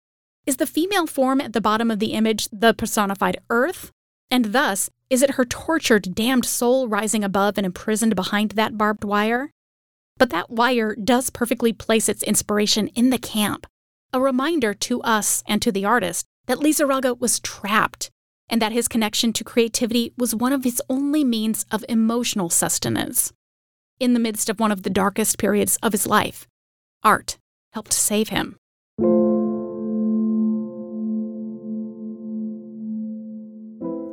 Is 0.46 0.58
the 0.58 0.68
female 0.68 1.08
form 1.08 1.42
at 1.42 1.54
the 1.54 1.62
bottom 1.62 1.92
of 1.92 2.00
the 2.00 2.14
image 2.14 2.48
the 2.52 2.74
personified 2.74 3.38
earth? 3.50 3.92
And 4.30 4.46
thus, 4.46 4.90
is 5.10 5.22
it 5.22 5.32
her 5.32 5.46
tortured, 5.46 6.14
damned 6.14 6.46
soul 6.46 6.88
rising 6.88 7.24
above 7.24 7.58
and 7.58 7.66
imprisoned 7.66 8.16
behind 8.16 8.52
that 8.52 8.78
barbed 8.78 9.04
wire? 9.04 9.52
But 10.18 10.30
that 10.32 10.50
wire 10.50 10.96
does 10.96 11.30
perfectly 11.30 11.74
place 11.74 12.10
its 12.10 12.24
inspiration 12.24 12.88
in 12.90 13.10
the 13.10 13.18
camp, 13.18 13.68
a 14.14 14.20
reminder 14.22 14.74
to 14.74 15.02
us 15.02 15.44
and 15.48 15.62
to 15.62 15.72
the 15.72 15.86
artist 15.86 16.26
that 16.46 16.60
Lizarraga 16.60 17.20
was 17.20 17.40
trapped 17.40 18.10
and 18.50 18.62
that 18.62 18.72
his 18.72 18.88
connection 18.88 19.34
to 19.34 19.44
creativity 19.44 20.14
was 20.18 20.34
one 20.34 20.54
of 20.54 20.64
his 20.64 20.82
only 20.90 21.24
means 21.24 21.66
of 21.72 21.84
emotional 21.90 22.50
sustenance. 22.50 23.34
In 24.00 24.14
the 24.14 24.20
midst 24.20 24.50
of 24.50 24.60
one 24.60 24.72
of 24.72 24.84
the 24.84 24.90
darkest 24.90 25.38
periods 25.38 25.78
of 25.84 25.92
his 25.92 26.08
life, 26.08 26.48
art 27.04 27.38
helped 27.74 27.94
save 27.94 28.30
him. 28.30 28.56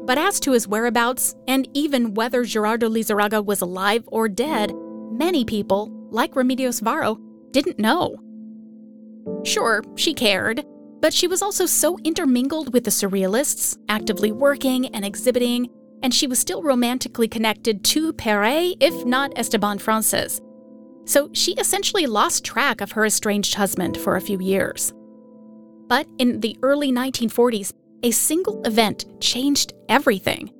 But 0.06 0.18
as 0.18 0.38
to 0.40 0.52
his 0.52 0.68
whereabouts, 0.68 1.34
and 1.48 1.68
even 1.72 2.14
whether 2.14 2.44
Gerardo 2.44 2.88
Lizarraga 2.88 3.44
was 3.44 3.60
alive 3.60 4.04
or 4.08 4.28
dead, 4.28 4.72
many 5.12 5.44
people, 5.44 5.90
like 6.10 6.34
Remedios 6.34 6.82
Varo, 6.82 7.18
didn't 7.52 7.78
know. 7.78 8.16
Sure, 9.44 9.82
she 9.96 10.14
cared, 10.14 10.64
but 11.00 11.12
she 11.12 11.28
was 11.28 11.42
also 11.42 11.66
so 11.66 11.98
intermingled 12.04 12.72
with 12.72 12.84
the 12.84 12.90
Surrealists, 12.90 13.76
actively 13.88 14.32
working 14.32 14.86
and 14.94 15.04
exhibiting, 15.04 15.68
and 16.02 16.14
she 16.14 16.26
was 16.26 16.38
still 16.38 16.62
romantically 16.62 17.28
connected 17.28 17.84
to 17.84 18.12
Péret, 18.14 18.76
if 18.80 19.04
not 19.04 19.32
Esteban 19.36 19.78
Francés. 19.78 20.40
So 21.06 21.28
she 21.32 21.52
essentially 21.54 22.06
lost 22.06 22.44
track 22.44 22.80
of 22.80 22.92
her 22.92 23.04
estranged 23.04 23.54
husband 23.54 23.98
for 23.98 24.16
a 24.16 24.20
few 24.20 24.40
years. 24.40 24.92
But 25.88 26.06
in 26.18 26.40
the 26.40 26.56
early 26.62 26.90
1940s, 26.90 27.72
a 28.02 28.10
single 28.10 28.62
event 28.64 29.04
changed 29.20 29.74
everything 29.88 30.50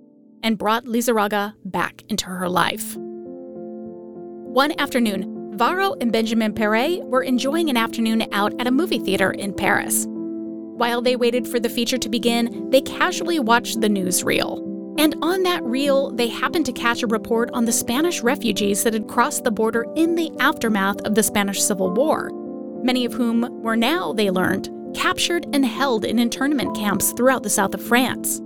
and 0.43 0.59
brought 0.59 0.85
Lizarraga 0.85 1.55
back 1.65 2.03
into 2.09 2.27
her 2.27 2.49
life. 2.49 2.97
One 2.97 4.79
afternoon, 4.79 5.34
Varo 5.55 5.95
and 6.01 6.11
Benjamin 6.11 6.53
Péret 6.53 7.05
were 7.05 7.23
enjoying 7.23 7.71
an 7.71 7.77
afternoon 7.77 8.27
out 8.33 8.53
at 8.61 8.67
a 8.67 8.73
movie 8.73 8.99
theater 8.99 9.31
in 9.31 9.55
Paris. 9.55 10.05
While 10.09 11.01
they 11.01 11.15
waited 11.15 11.47
for 11.47 11.61
the 11.61 11.69
feature 11.69 11.99
to 11.99 12.09
begin, 12.09 12.69
they 12.71 12.81
casually 12.81 13.39
watched 13.39 13.81
the 13.81 13.89
newsreel. 13.89 14.59
And 14.99 15.15
on 15.23 15.45
that 15.45 15.63
reel, 15.63 16.11
they 16.11 16.27
happened 16.27 16.67
to 16.67 16.73
catch 16.73 17.05
a 17.05 17.07
report 17.07 17.51
on 17.53 17.65
the 17.65 17.73
Spanish 17.73 18.21
refugees 18.21 18.83
that 18.83 18.95
had 18.95 19.07
crossed 19.07 19.45
the 19.45 19.53
border 19.53 19.87
in 19.95 20.17
the 20.17 20.33
aftermath 20.41 21.01
of 21.03 21.15
the 21.15 21.23
Spanish 21.23 21.63
Civil 21.63 21.93
War, 21.93 22.31
many 22.83 23.05
of 23.05 23.13
whom 23.13 23.63
were 23.63 23.77
now, 23.77 24.13
they 24.13 24.31
learned, 24.31 24.71
captured 24.95 25.47
and 25.53 25.65
held 25.65 26.05
in 26.05 26.19
internment 26.19 26.77
camps 26.77 27.13
throughout 27.13 27.45
the 27.45 27.51
south 27.51 27.75
of 27.75 27.83
France. 27.83 28.41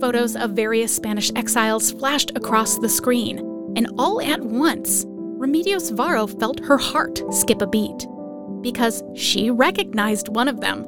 Photos 0.00 0.36
of 0.36 0.52
various 0.52 0.94
Spanish 0.94 1.30
exiles 1.36 1.92
flashed 1.92 2.32
across 2.34 2.78
the 2.78 2.88
screen, 2.88 3.38
and 3.76 3.88
all 3.98 4.22
at 4.22 4.40
once, 4.40 5.04
Remedios 5.38 5.94
Varo 5.94 6.26
felt 6.26 6.60
her 6.60 6.78
heart 6.78 7.22
skip 7.30 7.60
a 7.60 7.66
beat 7.66 8.06
because 8.62 9.02
she 9.14 9.50
recognized 9.50 10.28
one 10.28 10.48
of 10.48 10.62
them. 10.62 10.82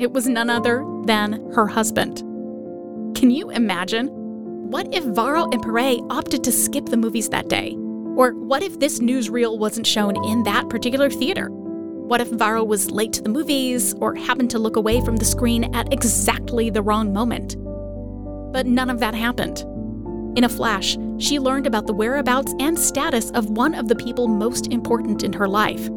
It 0.00 0.10
was 0.10 0.26
none 0.26 0.48
other 0.48 0.82
than 1.04 1.52
her 1.52 1.66
husband. 1.66 2.16
Can 3.14 3.30
you 3.30 3.50
imagine? 3.50 4.08
What 4.70 4.94
if 4.94 5.04
Varo 5.04 5.50
and 5.50 5.62
Péret 5.62 6.00
opted 6.10 6.42
to 6.44 6.50
skip 6.50 6.86
the 6.86 6.96
movies 6.96 7.28
that 7.28 7.50
day? 7.50 7.74
Or 8.16 8.32
what 8.32 8.62
if 8.62 8.80
this 8.80 9.00
newsreel 9.00 9.58
wasn't 9.58 9.86
shown 9.86 10.16
in 10.24 10.44
that 10.44 10.70
particular 10.70 11.10
theater? 11.10 11.50
What 11.50 12.22
if 12.22 12.28
Varo 12.28 12.64
was 12.64 12.90
late 12.90 13.12
to 13.12 13.22
the 13.22 13.28
movies 13.28 13.92
or 14.00 14.14
happened 14.14 14.50
to 14.52 14.58
look 14.58 14.76
away 14.76 15.02
from 15.02 15.16
the 15.16 15.26
screen 15.26 15.74
at 15.74 15.92
exactly 15.92 16.70
the 16.70 16.82
wrong 16.82 17.12
moment? 17.12 17.56
But 18.50 18.66
none 18.66 18.88
of 18.88 19.00
that 19.00 19.14
happened. 19.14 19.60
In 20.38 20.44
a 20.44 20.48
flash, 20.48 20.96
she 21.18 21.38
learned 21.38 21.66
about 21.66 21.86
the 21.86 21.94
whereabouts 21.94 22.54
and 22.58 22.78
status 22.78 23.30
of 23.30 23.50
one 23.50 23.74
of 23.74 23.88
the 23.88 23.96
people 23.96 24.28
most 24.28 24.72
important 24.72 25.22
in 25.22 25.32
her 25.32 25.48
life, 25.48 25.88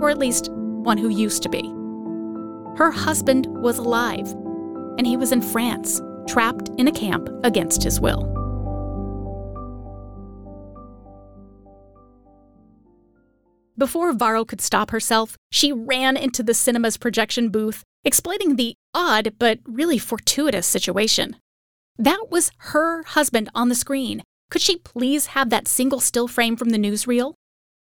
or 0.00 0.10
at 0.10 0.18
least 0.18 0.50
one 0.52 0.98
who 0.98 1.08
used 1.08 1.42
to 1.42 1.48
be. 1.48 1.62
Her 2.76 2.90
husband 2.90 3.46
was 3.46 3.78
alive, 3.78 4.30
and 4.98 5.06
he 5.06 5.16
was 5.16 5.32
in 5.32 5.42
France, 5.42 6.00
trapped 6.26 6.70
in 6.76 6.88
a 6.88 6.92
camp 6.92 7.28
against 7.44 7.82
his 7.82 8.00
will. 8.00 8.30
Before 13.76 14.12
Varo 14.12 14.44
could 14.44 14.60
stop 14.60 14.90
herself, 14.90 15.36
she 15.50 15.72
ran 15.72 16.16
into 16.16 16.42
the 16.42 16.54
cinema's 16.54 16.96
projection 16.96 17.48
booth, 17.48 17.82
explaining 18.04 18.56
the 18.56 18.74
odd 18.94 19.34
but 19.38 19.58
really 19.64 19.98
fortuitous 19.98 20.66
situation. 20.66 21.36
That 21.98 22.26
was 22.30 22.50
her 22.58 23.02
husband 23.02 23.50
on 23.54 23.68
the 23.68 23.74
screen. 23.74 24.22
Could 24.54 24.62
she 24.62 24.76
please 24.76 25.26
have 25.34 25.50
that 25.50 25.66
single 25.66 25.98
still 25.98 26.28
frame 26.28 26.54
from 26.56 26.70
the 26.70 26.78
newsreel? 26.78 27.34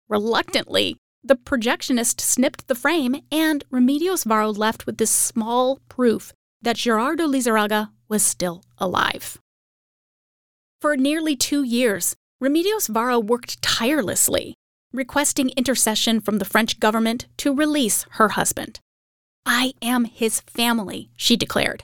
Reluctantly, 0.07 0.95
the 1.23 1.35
projectionist 1.35 2.21
snipped 2.21 2.67
the 2.67 2.75
frame, 2.75 3.15
and 3.31 3.67
Remedios 3.71 4.25
Varo 4.25 4.51
left 4.53 4.85
with 4.85 4.99
this 4.99 5.09
small 5.09 5.79
proof 5.89 6.33
that 6.61 6.75
Gerardo 6.75 7.25
Lizarraga 7.25 7.89
was 8.07 8.21
still 8.21 8.61
alive. 8.77 9.39
For 10.79 10.95
nearly 10.95 11.35
two 11.35 11.63
years, 11.63 12.15
Remedios 12.39 12.87
Varo 12.87 13.19
worked 13.19 13.63
tirelessly 13.63 14.53
requesting 14.93 15.49
intercession 15.57 16.21
from 16.21 16.37
the 16.37 16.45
French 16.45 16.79
government 16.79 17.25
to 17.37 17.55
release 17.55 18.05
her 18.11 18.29
husband. 18.29 18.79
I 19.47 19.73
am 19.81 20.05
his 20.05 20.41
family, 20.41 21.09
she 21.17 21.35
declared. 21.35 21.83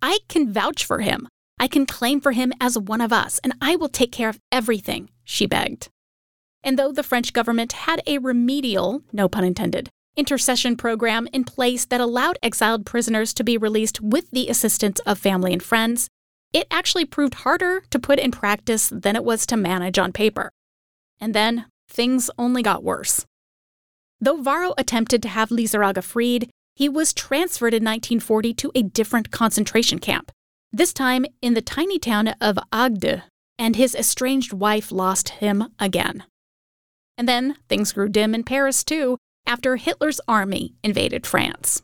I 0.00 0.20
can 0.28 0.52
vouch 0.52 0.84
for 0.84 1.00
him. 1.00 1.26
I 1.62 1.68
can 1.68 1.86
claim 1.86 2.20
for 2.20 2.32
him 2.32 2.52
as 2.60 2.76
one 2.76 3.00
of 3.00 3.12
us, 3.12 3.38
and 3.44 3.52
I 3.62 3.76
will 3.76 3.88
take 3.88 4.10
care 4.10 4.28
of 4.28 4.40
everything, 4.50 5.10
she 5.22 5.46
begged. 5.46 5.90
And 6.64 6.76
though 6.76 6.90
the 6.90 7.04
French 7.04 7.32
government 7.32 7.70
had 7.86 8.02
a 8.04 8.18
remedial, 8.18 9.04
no 9.12 9.28
pun 9.28 9.44
intended, 9.44 9.88
intercession 10.16 10.76
program 10.76 11.28
in 11.32 11.44
place 11.44 11.84
that 11.84 12.00
allowed 12.00 12.36
exiled 12.42 12.84
prisoners 12.84 13.32
to 13.34 13.44
be 13.44 13.56
released 13.56 14.00
with 14.00 14.28
the 14.32 14.48
assistance 14.48 14.98
of 15.06 15.20
family 15.20 15.52
and 15.52 15.62
friends, 15.62 16.08
it 16.52 16.66
actually 16.68 17.04
proved 17.04 17.34
harder 17.34 17.84
to 17.90 17.98
put 18.00 18.18
in 18.18 18.32
practice 18.32 18.88
than 18.92 19.14
it 19.14 19.22
was 19.22 19.46
to 19.46 19.56
manage 19.56 20.00
on 20.00 20.10
paper. 20.10 20.50
And 21.20 21.32
then 21.32 21.66
things 21.88 22.28
only 22.36 22.64
got 22.64 22.82
worse. 22.82 23.24
Though 24.20 24.42
Varo 24.42 24.74
attempted 24.76 25.22
to 25.22 25.28
have 25.28 25.50
Lizarraga 25.50 26.02
freed, 26.02 26.50
he 26.74 26.88
was 26.88 27.14
transferred 27.14 27.72
in 27.72 27.84
1940 27.84 28.52
to 28.54 28.72
a 28.74 28.82
different 28.82 29.30
concentration 29.30 30.00
camp, 30.00 30.32
this 30.72 30.92
time 30.92 31.26
in 31.40 31.54
the 31.54 31.62
tiny 31.62 31.98
town 31.98 32.28
of 32.40 32.58
Agde, 32.72 33.22
and 33.58 33.76
his 33.76 33.94
estranged 33.94 34.52
wife 34.52 34.90
lost 34.90 35.28
him 35.28 35.68
again. 35.78 36.24
And 37.18 37.28
then 37.28 37.56
things 37.68 37.92
grew 37.92 38.08
dim 38.08 38.34
in 38.34 38.42
Paris 38.42 38.82
too 38.82 39.18
after 39.46 39.76
Hitler's 39.76 40.20
army 40.26 40.74
invaded 40.82 41.26
France. 41.26 41.82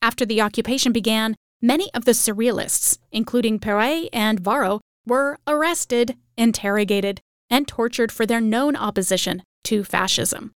After 0.00 0.24
the 0.24 0.40
occupation 0.40 0.92
began, 0.92 1.34
many 1.60 1.90
of 1.94 2.04
the 2.04 2.12
surrealists, 2.12 2.98
including 3.12 3.58
Péret 3.58 4.08
and 4.12 4.40
Varo, 4.40 4.80
were 5.06 5.38
arrested, 5.46 6.16
interrogated, 6.36 7.20
and 7.50 7.68
tortured 7.68 8.10
for 8.10 8.26
their 8.26 8.40
known 8.40 8.74
opposition 8.74 9.42
to 9.64 9.84
fascism. 9.84 10.52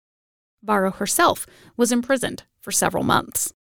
Varo 0.63 0.91
herself 0.91 1.45
was 1.78 1.91
imprisoned 1.91 2.43
for 2.60 2.71
several 2.71 3.04
months. 3.04 3.54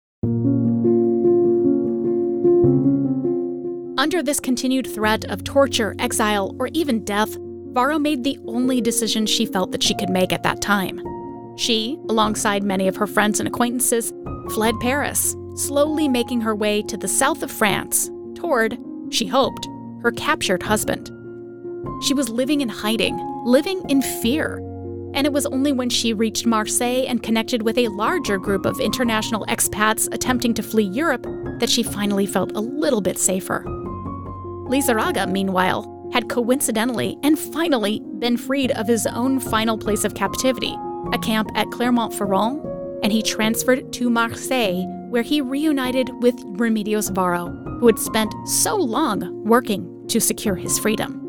Under 4.05 4.23
this 4.23 4.39
continued 4.39 4.87
threat 4.87 5.25
of 5.31 5.45
torture, 5.45 5.95
exile, 5.99 6.55
or 6.59 6.69
even 6.75 7.07
death, 7.07 7.39
Varo 7.73 7.99
made 7.99 8.23
the 8.23 8.39
only 8.47 8.83
decision 8.83 9.25
she 9.25 9.47
felt 9.47 9.73
that 9.73 9.83
she 9.83 9.95
could 9.95 10.11
make 10.11 10.31
at 10.31 10.43
that 10.43 10.61
time. 10.61 11.01
She, 11.57 11.99
alongside 12.11 12.63
many 12.63 12.87
of 12.87 12.97
her 12.97 13.07
friends 13.07 13.41
and 13.41 13.49
acquaintances, 13.49 14.13
fled 14.51 14.79
Paris, 14.81 15.35
slowly 15.57 16.07
making 16.07 16.43
her 16.43 16.55
way 16.55 16.83
to 16.83 16.99
the 16.99 17.09
south 17.09 17.43
of 17.43 17.51
France 17.51 18.11
toward, 18.35 18.77
she 19.09 19.27
hoped, 19.27 19.67
her 20.03 20.13
captured 20.13 20.63
husband. 20.63 21.11
She 22.03 22.13
was 22.13 22.29
living 22.29 22.61
in 22.61 22.69
hiding, 22.69 23.19
living 23.47 23.89
in 23.89 24.03
fear. 24.03 24.59
And 25.15 25.27
it 25.27 25.33
was 25.33 25.47
only 25.47 25.73
when 25.73 25.89
she 25.89 26.13
reached 26.13 26.45
Marseille 26.45 27.07
and 27.09 27.23
connected 27.23 27.63
with 27.63 27.79
a 27.79 27.89
larger 27.89 28.37
group 28.37 28.67
of 28.67 28.81
international 28.81 29.47
expats 29.47 30.13
attempting 30.13 30.53
to 30.53 30.63
flee 30.63 30.85
Europe 30.85 31.27
that 31.59 31.71
she 31.71 31.83
finally 31.83 32.27
felt 32.27 32.53
a 32.53 32.61
little 32.61 33.01
bit 33.01 33.17
safer. 33.17 33.65
Lizarraga, 34.69 35.31
meanwhile, 35.31 35.91
had 36.13 36.29
coincidentally 36.29 37.19
and 37.23 37.39
finally 37.39 38.01
been 38.19 38.37
freed 38.37 38.71
of 38.73 38.87
his 38.87 39.07
own 39.07 39.41
final 39.41 39.77
place 39.77 40.05
of 40.05 40.15
captivity, 40.15 40.75
a 41.13 41.19
camp 41.19 41.51
at 41.55 41.71
Clermont-Ferrand, 41.71 42.61
and 43.03 43.13
he 43.13 43.23
transferred 43.23 43.93
to 43.93 44.09
Marseille, 44.09 44.85
where 45.11 45.23
he 45.23 45.41
reunited 45.41 46.11
with 46.23 46.37
Remedios 46.57 47.13
Varo, 47.13 47.51
who 47.79 47.87
had 47.87 47.99
spent 47.99 48.33
so 48.47 48.77
long 48.77 49.45
working 49.45 50.07
to 50.09 50.21
secure 50.21 50.55
his 50.55 50.79
freedom. 50.79 51.21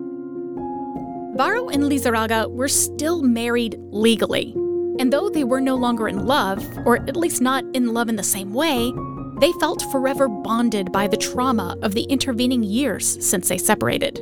Varo 1.36 1.67
and 1.67 1.84
Lizarraga 1.84 2.50
were 2.50 2.69
still 2.69 3.21
married 3.21 3.78
legally, 3.91 4.54
and 5.00 5.12
though 5.12 5.30
they 5.30 5.43
were 5.43 5.60
no 5.60 5.76
longer 5.76 6.08
in 6.08 6.26
love, 6.26 6.65
or 6.86 6.98
at 6.98 7.17
least 7.17 7.41
not 7.41 7.65
in 7.74 7.93
love 7.93 8.08
in 8.08 8.15
the 8.15 8.24
same 8.24 8.54
way, 8.54 8.93
they 9.39 9.52
felt 9.54 9.84
forever 9.91 10.28
bonded 10.28 10.91
by 10.91 11.08
the 11.08 11.17
trauma 11.17 11.78
of 11.82 11.93
the 11.93 12.04
intervening 12.04 12.63
years 12.63 13.17
since 13.26 13.48
they 13.50 13.58
separated. 13.58 14.15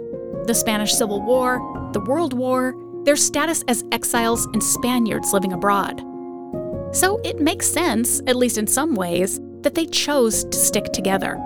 The 0.45 0.55
Spanish 0.55 0.93
Civil 0.93 1.21
War, 1.21 1.59
the 1.93 2.01
World 2.01 2.33
War, 2.33 2.75
their 3.03 3.15
status 3.15 3.63
as 3.67 3.83
exiles 3.91 4.45
and 4.47 4.63
Spaniards 4.63 5.33
living 5.33 5.53
abroad. 5.53 5.99
So 6.95 7.19
it 7.23 7.39
makes 7.39 7.67
sense, 7.67 8.21
at 8.27 8.35
least 8.35 8.57
in 8.57 8.67
some 8.67 8.95
ways, 8.95 9.39
that 9.61 9.75
they 9.75 9.85
chose 9.85 10.43
to 10.43 10.57
stick 10.57 10.85
together. 10.85 11.39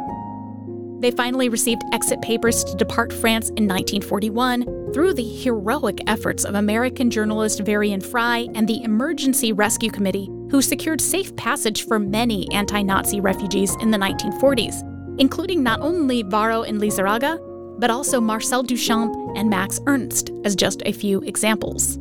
They 0.99 1.11
finally 1.11 1.47
received 1.47 1.83
exit 1.93 2.21
papers 2.21 2.63
to 2.63 2.75
depart 2.75 3.13
France 3.13 3.49
in 3.49 3.67
1941 3.67 4.91
through 4.93 5.13
the 5.13 5.23
heroic 5.23 5.99
efforts 6.07 6.43
of 6.43 6.55
American 6.55 7.11
journalist 7.11 7.59
Varian 7.59 8.01
Fry 8.01 8.47
and 8.55 8.67
the 8.67 8.83
Emergency 8.83 9.53
Rescue 9.53 9.91
Committee, 9.91 10.27
who 10.49 10.61
secured 10.61 11.01
safe 11.01 11.35
passage 11.35 11.85
for 11.85 11.99
many 11.99 12.51
anti 12.53 12.81
Nazi 12.81 13.19
refugees 13.19 13.75
in 13.81 13.91
the 13.91 13.97
1940s, 13.97 15.19
including 15.19 15.63
not 15.63 15.81
only 15.81 16.23
Varo 16.23 16.63
and 16.63 16.79
Lizarraga, 16.79 17.39
but 17.79 17.89
also 17.89 18.19
Marcel 18.19 18.63
Duchamp 18.63 19.37
and 19.37 19.49
Max 19.49 19.79
Ernst, 19.85 20.31
as 20.45 20.55
just 20.55 20.81
a 20.85 20.91
few 20.91 21.21
examples. 21.21 21.97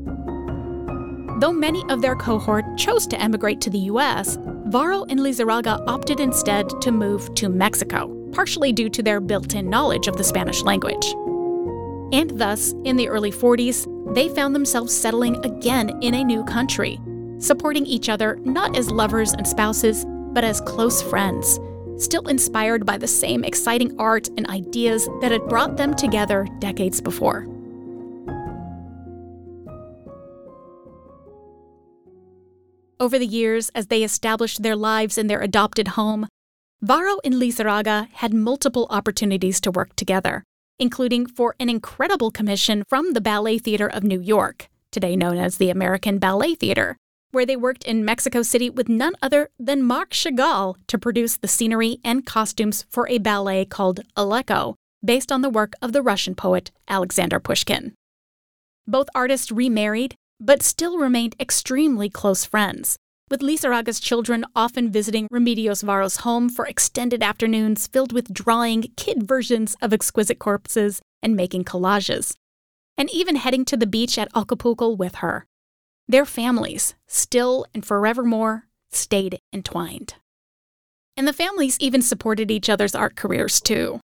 Though 1.38 1.52
many 1.52 1.84
of 1.90 2.00
their 2.00 2.16
cohort 2.16 2.64
chose 2.78 3.06
to 3.08 3.20
emigrate 3.20 3.60
to 3.62 3.70
the 3.70 3.90
US, 3.90 4.38
Varo 4.66 5.04
and 5.04 5.20
Lizarraga 5.20 5.82
opted 5.86 6.18
instead 6.18 6.68
to 6.80 6.90
move 6.90 7.34
to 7.34 7.48
Mexico, 7.48 8.08
partially 8.32 8.72
due 8.72 8.88
to 8.88 9.02
their 9.02 9.20
built 9.20 9.54
in 9.54 9.68
knowledge 9.68 10.08
of 10.08 10.16
the 10.16 10.24
Spanish 10.24 10.62
language. 10.62 11.14
And 12.12 12.30
thus, 12.38 12.72
in 12.84 12.96
the 12.96 13.08
early 13.08 13.32
40s, 13.32 13.86
they 14.14 14.28
found 14.28 14.54
themselves 14.54 14.96
settling 14.96 15.36
again 15.44 15.90
in 16.00 16.14
a 16.14 16.24
new 16.24 16.42
country, 16.44 16.98
supporting 17.38 17.86
each 17.86 18.08
other 18.08 18.36
not 18.44 18.76
as 18.76 18.90
lovers 18.90 19.32
and 19.32 19.46
spouses, 19.46 20.04
but 20.32 20.44
as 20.44 20.60
close 20.60 21.02
friends, 21.02 21.58
still 21.98 22.28
inspired 22.28 22.84
by 22.84 22.98
the 22.98 23.06
same 23.08 23.44
exciting 23.44 23.98
art 23.98 24.28
and 24.36 24.48
ideas 24.48 25.08
that 25.20 25.32
had 25.32 25.46
brought 25.48 25.76
them 25.76 25.94
together 25.94 26.46
decades 26.58 27.00
before. 27.00 27.46
Over 32.98 33.18
the 33.18 33.26
years, 33.26 33.70
as 33.74 33.88
they 33.88 34.02
established 34.02 34.62
their 34.62 34.76
lives 34.76 35.18
in 35.18 35.26
their 35.26 35.40
adopted 35.40 35.88
home, 35.88 36.28
Varo 36.80 37.18
and 37.24 37.34
Lizarraga 37.34 38.08
had 38.12 38.32
multiple 38.32 38.86
opportunities 38.90 39.60
to 39.60 39.70
work 39.70 39.94
together, 39.96 40.44
including 40.78 41.26
for 41.26 41.54
an 41.60 41.68
incredible 41.68 42.30
commission 42.30 42.84
from 42.88 43.12
the 43.12 43.20
Ballet 43.20 43.58
Theater 43.58 43.86
of 43.86 44.02
New 44.02 44.20
York, 44.20 44.68
today 44.90 45.14
known 45.14 45.36
as 45.36 45.58
the 45.58 45.70
American 45.70 46.18
Ballet 46.18 46.54
Theater, 46.54 46.96
where 47.36 47.44
they 47.44 47.54
worked 47.54 47.84
in 47.84 48.02
Mexico 48.02 48.40
City 48.40 48.70
with 48.70 48.88
none 48.88 49.12
other 49.20 49.50
than 49.58 49.82
Marc 49.82 50.12
Chagall 50.12 50.76
to 50.86 50.96
produce 50.96 51.36
the 51.36 51.46
scenery 51.46 51.98
and 52.02 52.24
costumes 52.24 52.86
for 52.88 53.06
a 53.10 53.18
ballet 53.18 53.66
called 53.66 54.00
Aleko, 54.16 54.74
based 55.04 55.30
on 55.30 55.42
the 55.42 55.50
work 55.50 55.74
of 55.82 55.92
the 55.92 56.00
Russian 56.00 56.34
poet 56.34 56.70
Alexander 56.88 57.38
Pushkin. 57.38 57.92
Both 58.86 59.08
artists 59.14 59.52
remarried 59.52 60.14
but 60.40 60.62
still 60.62 60.96
remained 60.96 61.36
extremely 61.38 62.08
close 62.08 62.46
friends, 62.46 62.96
with 63.30 63.42
Lizarraga's 63.42 64.00
children 64.00 64.46
often 64.56 64.90
visiting 64.90 65.28
Remedios 65.28 65.82
Varo's 65.82 66.18
home 66.18 66.48
for 66.48 66.66
extended 66.66 67.22
afternoons 67.22 67.86
filled 67.86 68.14
with 68.14 68.32
drawing 68.32 68.84
kid 68.96 69.28
versions 69.28 69.76
of 69.82 69.92
exquisite 69.92 70.38
corpses 70.38 71.02
and 71.22 71.36
making 71.36 71.64
collages, 71.64 72.32
and 72.96 73.10
even 73.10 73.36
heading 73.36 73.66
to 73.66 73.76
the 73.76 73.86
beach 73.86 74.16
at 74.16 74.34
Acapulco 74.34 74.88
with 74.88 75.16
her. 75.16 75.44
Their 76.08 76.24
families, 76.24 76.94
still 77.06 77.66
and 77.74 77.84
forevermore, 77.84 78.66
stayed 78.90 79.40
entwined. 79.52 80.14
And 81.16 81.26
the 81.26 81.32
families 81.32 81.76
even 81.80 82.02
supported 82.02 82.50
each 82.50 82.68
other's 82.68 82.94
art 82.94 83.16
careers 83.16 83.60
too. 83.60 84.00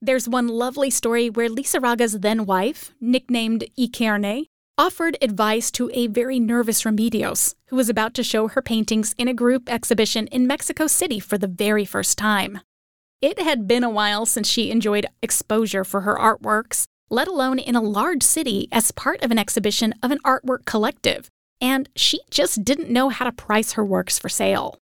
There's 0.00 0.28
one 0.28 0.48
lovely 0.48 0.90
story 0.90 1.30
where 1.30 1.48
Lizarraga's 1.48 2.20
then 2.20 2.46
wife, 2.46 2.92
nicknamed 3.00 3.64
Iquerne, 3.78 4.46
offered 4.78 5.16
advice 5.22 5.70
to 5.70 5.90
a 5.94 6.06
very 6.06 6.38
nervous 6.38 6.82
Remedios, 6.82 7.54
who 7.68 7.76
was 7.76 7.88
about 7.88 8.12
to 8.14 8.22
show 8.22 8.48
her 8.48 8.60
paintings 8.60 9.14
in 9.16 9.28
a 9.28 9.34
group 9.34 9.70
exhibition 9.70 10.26
in 10.26 10.46
Mexico 10.46 10.86
City 10.86 11.18
for 11.18 11.38
the 11.38 11.46
very 11.46 11.84
first 11.84 12.18
time. 12.18 12.60
It 13.22 13.40
had 13.40 13.66
been 13.66 13.84
a 13.84 13.90
while 13.90 14.26
since 14.26 14.48
she 14.48 14.70
enjoyed 14.70 15.06
exposure 15.22 15.84
for 15.84 16.02
her 16.02 16.16
artworks, 16.16 16.84
let 17.08 17.28
alone 17.28 17.58
in 17.58 17.74
a 17.74 17.80
large 17.80 18.22
city 18.22 18.68
as 18.70 18.90
part 18.90 19.22
of 19.22 19.30
an 19.30 19.38
exhibition 19.38 19.94
of 20.02 20.10
an 20.10 20.18
artwork 20.26 20.66
collective, 20.66 21.30
and 21.60 21.88
she 21.96 22.20
just 22.30 22.64
didn't 22.64 22.90
know 22.90 23.08
how 23.08 23.24
to 23.24 23.32
price 23.32 23.72
her 23.72 23.84
works 23.84 24.18
for 24.18 24.28
sale. 24.28 24.78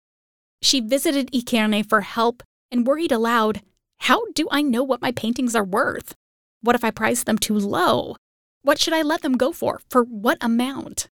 She 0.63 0.81
visited 0.81 1.31
Iquerne 1.33 1.89
for 1.89 2.01
help 2.01 2.43
and 2.71 2.87
worried 2.87 3.13
aloud 3.13 3.61
How 4.01 4.25
do 4.35 4.49
I 4.51 4.63
know 4.63 4.83
what 4.83 5.03
my 5.03 5.13
paintings 5.13 5.55
are 5.55 5.65
worth? 5.65 6.15
What 6.61 6.75
if 6.75 6.85
I 6.85 6.91
price 6.91 7.23
them 7.23 7.39
too 7.39 7.59
low? 7.59 8.17
What 8.63 8.79
should 8.79 8.95
I 8.95 9.03
let 9.03 9.23
them 9.23 9.37
go 9.37 9.53
for? 9.53 9.81
For 9.91 10.03
what 10.03 10.39
amount? 10.41 11.09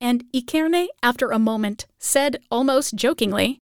And 0.00 0.24
Iquerne, 0.34 0.88
after 1.02 1.30
a 1.30 1.38
moment, 1.38 1.86
said 1.98 2.40
almost 2.50 2.94
jokingly, 2.94 3.58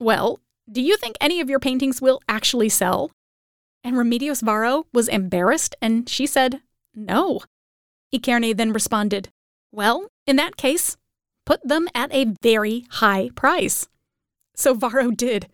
Well, 0.00 0.40
do 0.70 0.80
you 0.80 0.96
think 0.96 1.16
any 1.20 1.40
of 1.40 1.50
your 1.50 1.60
paintings 1.60 2.00
will 2.00 2.20
actually 2.28 2.68
sell? 2.68 3.10
And 3.84 3.96
Remedios 3.96 4.42
Varo 4.42 4.86
was 4.92 5.08
embarrassed 5.08 5.74
and 5.80 6.08
she 6.08 6.26
said, 6.26 6.60
No. 6.94 7.40
Iquerne 8.12 8.56
then 8.56 8.72
responded, 8.72 9.28
Well, 9.72 10.08
in 10.26 10.36
that 10.36 10.56
case, 10.56 10.96
put 11.46 11.66
them 11.66 11.88
at 11.94 12.14
a 12.14 12.34
very 12.42 12.86
high 12.90 13.30
price. 13.34 13.88
So 14.54 14.74
Varo 14.74 15.10
did. 15.10 15.48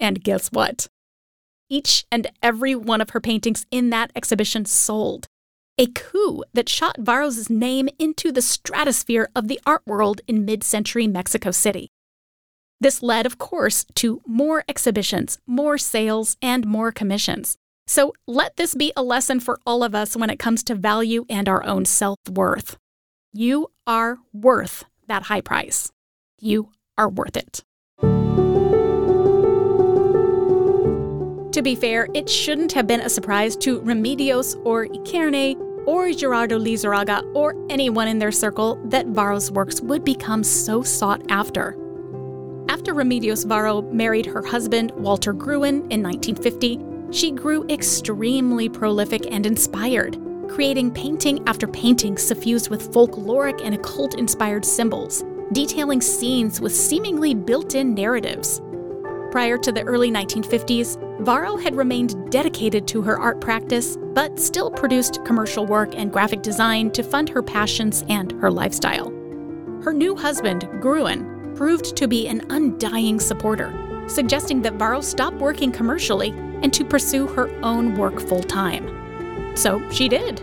And 0.00 0.22
guess 0.22 0.48
what? 0.48 0.88
Each 1.68 2.06
and 2.12 2.28
every 2.42 2.74
one 2.74 3.00
of 3.00 3.10
her 3.10 3.20
paintings 3.20 3.66
in 3.70 3.90
that 3.90 4.12
exhibition 4.14 4.64
sold 4.64 5.26
a 5.78 5.86
coup 5.86 6.42
that 6.54 6.68
shot 6.68 6.96
Varo's 6.98 7.50
name 7.50 7.88
into 7.98 8.32
the 8.32 8.42
stratosphere 8.42 9.28
of 9.34 9.48
the 9.48 9.60
art 9.66 9.82
world 9.86 10.20
in 10.26 10.44
mid 10.44 10.64
century 10.64 11.06
Mexico 11.06 11.50
City. 11.50 11.90
This 12.80 13.02
led, 13.02 13.26
of 13.26 13.38
course, 13.38 13.84
to 13.96 14.22
more 14.26 14.64
exhibitions, 14.68 15.38
more 15.46 15.78
sales, 15.78 16.36
and 16.42 16.66
more 16.66 16.92
commissions. 16.92 17.56
So 17.86 18.12
let 18.26 18.56
this 18.56 18.74
be 18.74 18.92
a 18.96 19.02
lesson 19.02 19.40
for 19.40 19.60
all 19.66 19.82
of 19.82 19.94
us 19.94 20.16
when 20.16 20.30
it 20.30 20.38
comes 20.38 20.62
to 20.64 20.74
value 20.74 21.24
and 21.28 21.48
our 21.48 21.64
own 21.64 21.84
self 21.84 22.18
worth. 22.30 22.76
You 23.38 23.70
are 23.86 24.16
worth 24.32 24.86
that 25.08 25.24
high 25.24 25.42
price. 25.42 25.92
You 26.40 26.70
are 26.96 27.10
worth 27.10 27.36
it. 27.36 27.62
To 31.52 31.60
be 31.62 31.74
fair, 31.74 32.08
it 32.14 32.30
shouldn't 32.30 32.72
have 32.72 32.86
been 32.86 33.02
a 33.02 33.10
surprise 33.10 33.54
to 33.56 33.82
Remedios 33.82 34.58
or 34.64 34.86
Iquerne 34.86 35.54
or 35.86 36.10
Gerardo 36.12 36.58
Lizarraga 36.58 37.30
or 37.34 37.54
anyone 37.68 38.08
in 38.08 38.18
their 38.18 38.32
circle 38.32 38.80
that 38.86 39.08
Varo's 39.08 39.52
works 39.52 39.82
would 39.82 40.02
become 40.02 40.42
so 40.42 40.82
sought 40.82 41.20
after. 41.30 41.76
After 42.70 42.94
Remedios 42.94 43.46
Varo 43.46 43.82
married 43.82 44.24
her 44.24 44.46
husband, 44.46 44.92
Walter 44.92 45.34
Gruen, 45.34 45.86
in 45.90 46.02
1950, 46.02 46.80
she 47.10 47.32
grew 47.32 47.66
extremely 47.68 48.70
prolific 48.70 49.30
and 49.30 49.44
inspired, 49.44 50.16
creating 50.48 50.92
painting 50.92 51.42
after 51.46 51.66
painting 51.66 52.16
suffused 52.16 52.70
with 52.70 52.92
folkloric 52.92 53.60
and 53.64 53.74
occult 53.74 54.14
inspired 54.14 54.64
symbols, 54.64 55.24
detailing 55.52 56.00
scenes 56.00 56.60
with 56.60 56.74
seemingly 56.74 57.34
built 57.34 57.74
in 57.74 57.94
narratives. 57.94 58.60
Prior 59.30 59.58
to 59.58 59.72
the 59.72 59.82
early 59.82 60.10
1950s, 60.10 60.96
Varo 61.24 61.56
had 61.56 61.74
remained 61.74 62.30
dedicated 62.30 62.86
to 62.88 63.02
her 63.02 63.18
art 63.18 63.40
practice, 63.40 63.96
but 64.14 64.38
still 64.38 64.70
produced 64.70 65.24
commercial 65.24 65.66
work 65.66 65.94
and 65.94 66.12
graphic 66.12 66.42
design 66.42 66.90
to 66.92 67.02
fund 67.02 67.28
her 67.28 67.42
passions 67.42 68.04
and 68.08 68.32
her 68.32 68.50
lifestyle. 68.50 69.10
Her 69.82 69.92
new 69.92 70.16
husband, 70.16 70.68
Gruen, 70.80 71.54
proved 71.54 71.96
to 71.96 72.08
be 72.08 72.28
an 72.28 72.42
undying 72.50 73.20
supporter, 73.20 73.72
suggesting 74.08 74.62
that 74.62 74.74
Varo 74.74 75.00
stop 75.00 75.34
working 75.34 75.72
commercially 75.72 76.30
and 76.62 76.72
to 76.72 76.84
pursue 76.84 77.26
her 77.26 77.50
own 77.62 77.94
work 77.94 78.20
full 78.20 78.42
time. 78.42 78.95
So 79.56 79.82
she 79.90 80.08
did. 80.08 80.40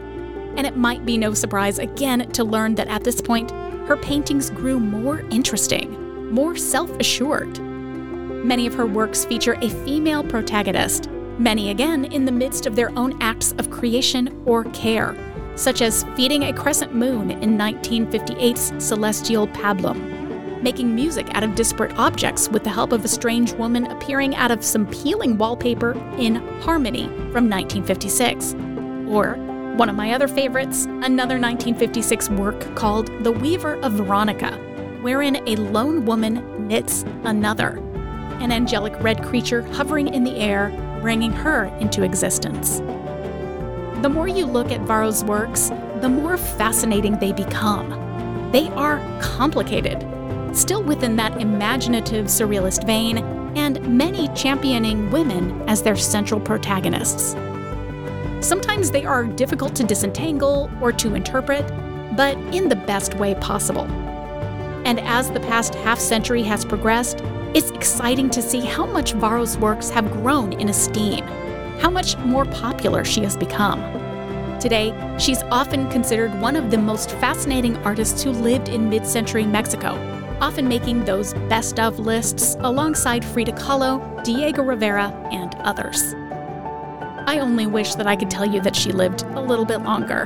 And 0.57 0.67
it 0.67 0.75
might 0.75 1.05
be 1.05 1.17
no 1.17 1.33
surprise 1.33 1.79
again 1.79 2.29
to 2.31 2.43
learn 2.43 2.75
that 2.75 2.87
at 2.87 3.03
this 3.03 3.21
point, 3.21 3.51
her 3.87 3.97
paintings 3.97 4.49
grew 4.49 4.79
more 4.79 5.21
interesting, 5.31 6.31
more 6.31 6.55
self 6.55 6.91
assured, 6.99 7.59
Many 8.43 8.67
of 8.67 8.73
her 8.73 8.85
works 8.85 9.23
feature 9.23 9.55
a 9.61 9.69
female 9.69 10.21
protagonist, 10.21 11.09
many 11.39 11.69
again 11.69 12.03
in 12.03 12.25
the 12.25 12.31
midst 12.31 12.65
of 12.65 12.75
their 12.75 12.89
own 12.99 13.17
acts 13.21 13.53
of 13.53 13.71
creation 13.71 14.43
or 14.45 14.65
care, 14.65 15.15
such 15.55 15.81
as 15.81 16.03
feeding 16.17 16.43
a 16.43 16.53
crescent 16.53 16.93
moon 16.93 17.31
in 17.31 17.57
1958's 17.57 18.73
Celestial 18.85 19.47
Pablum, 19.47 20.61
making 20.61 20.93
music 20.93 21.33
out 21.33 21.43
of 21.43 21.55
disparate 21.55 21.97
objects 21.97 22.49
with 22.49 22.65
the 22.65 22.69
help 22.69 22.91
of 22.91 23.05
a 23.05 23.07
strange 23.07 23.53
woman 23.53 23.85
appearing 23.85 24.35
out 24.35 24.51
of 24.51 24.61
some 24.61 24.87
peeling 24.87 25.37
wallpaper 25.37 25.93
in 26.17 26.35
Harmony 26.63 27.05
from 27.31 27.49
1956, 27.49 28.55
or 29.09 29.35
one 29.77 29.89
of 29.89 29.95
my 29.95 30.11
other 30.13 30.27
favorites, 30.27 30.85
another 30.85 31.39
1956 31.39 32.29
work 32.31 32.75
called 32.75 33.07
The 33.23 33.31
Weaver 33.31 33.75
of 33.81 33.93
Veronica, 33.93 34.51
wherein 35.01 35.47
a 35.47 35.55
lone 35.55 36.05
woman 36.05 36.67
knits 36.67 37.03
another 37.23 37.81
an 38.43 38.51
angelic 38.51 38.93
red 39.01 39.23
creature 39.23 39.61
hovering 39.61 40.13
in 40.13 40.23
the 40.23 40.35
air, 40.35 40.69
bringing 41.01 41.31
her 41.31 41.65
into 41.79 42.03
existence. 42.03 42.79
The 44.01 44.09
more 44.09 44.27
you 44.27 44.45
look 44.45 44.71
at 44.71 44.81
Varo's 44.81 45.23
works, 45.23 45.69
the 46.01 46.09
more 46.09 46.37
fascinating 46.37 47.17
they 47.17 47.31
become. 47.31 47.89
They 48.51 48.67
are 48.69 48.99
complicated, 49.21 50.05
still 50.55 50.83
within 50.83 51.15
that 51.15 51.39
imaginative 51.39 52.25
surrealist 52.25 52.85
vein, 52.85 53.19
and 53.55 53.97
many 53.97 54.27
championing 54.29 55.09
women 55.09 55.61
as 55.69 55.81
their 55.81 55.95
central 55.95 56.39
protagonists. 56.39 57.35
Sometimes 58.43 58.91
they 58.91 59.05
are 59.05 59.23
difficult 59.23 59.73
to 59.75 59.85
disentangle 59.85 60.69
or 60.81 60.91
to 60.91 61.15
interpret, 61.15 61.65
but 62.17 62.35
in 62.53 62.67
the 62.67 62.75
best 62.75 63.13
way 63.13 63.35
possible. 63.35 63.85
And 64.83 64.99
as 64.99 65.31
the 65.31 65.39
past 65.39 65.73
half 65.75 65.97
century 65.97 66.43
has 66.43 66.65
progressed, 66.65 67.21
it's 67.53 67.71
exciting 67.71 68.29
to 68.31 68.41
see 68.41 68.59
how 68.59 68.85
much 68.85 69.13
Varo's 69.13 69.57
works 69.57 69.89
have 69.91 70.11
grown 70.11 70.51
in 70.59 70.67
esteem, 70.67 71.23
how 71.79 71.89
much 71.89 72.17
more 72.17 72.43
popular 72.43 73.05
she 73.05 73.21
has 73.21 73.37
become. 73.37 73.79
Today, 74.59 74.93
she's 75.17 75.41
often 75.43 75.89
considered 75.89 76.37
one 76.41 76.57
of 76.57 76.69
the 76.69 76.77
most 76.77 77.11
fascinating 77.11 77.77
artists 77.77 78.21
who 78.21 78.31
lived 78.31 78.67
in 78.67 78.89
mid 78.89 79.07
century 79.07 79.45
Mexico, 79.45 79.93
often 80.41 80.67
making 80.67 81.05
those 81.05 81.33
best 81.47 81.79
of 81.79 81.97
lists 81.97 82.57
alongside 82.59 83.23
Frida 83.23 83.53
Kahlo, 83.53 84.21
Diego 84.25 84.63
Rivera, 84.63 85.07
and 85.31 85.55
others. 85.59 86.13
I 87.25 87.39
only 87.39 87.65
wish 87.65 87.95
that 87.95 88.07
I 88.07 88.15
could 88.15 88.29
tell 88.29 88.45
you 88.45 88.61
that 88.61 88.75
she 88.75 88.91
lived 88.91 89.23
a 89.23 89.41
little 89.41 89.65
bit 89.65 89.81
longer. 89.81 90.25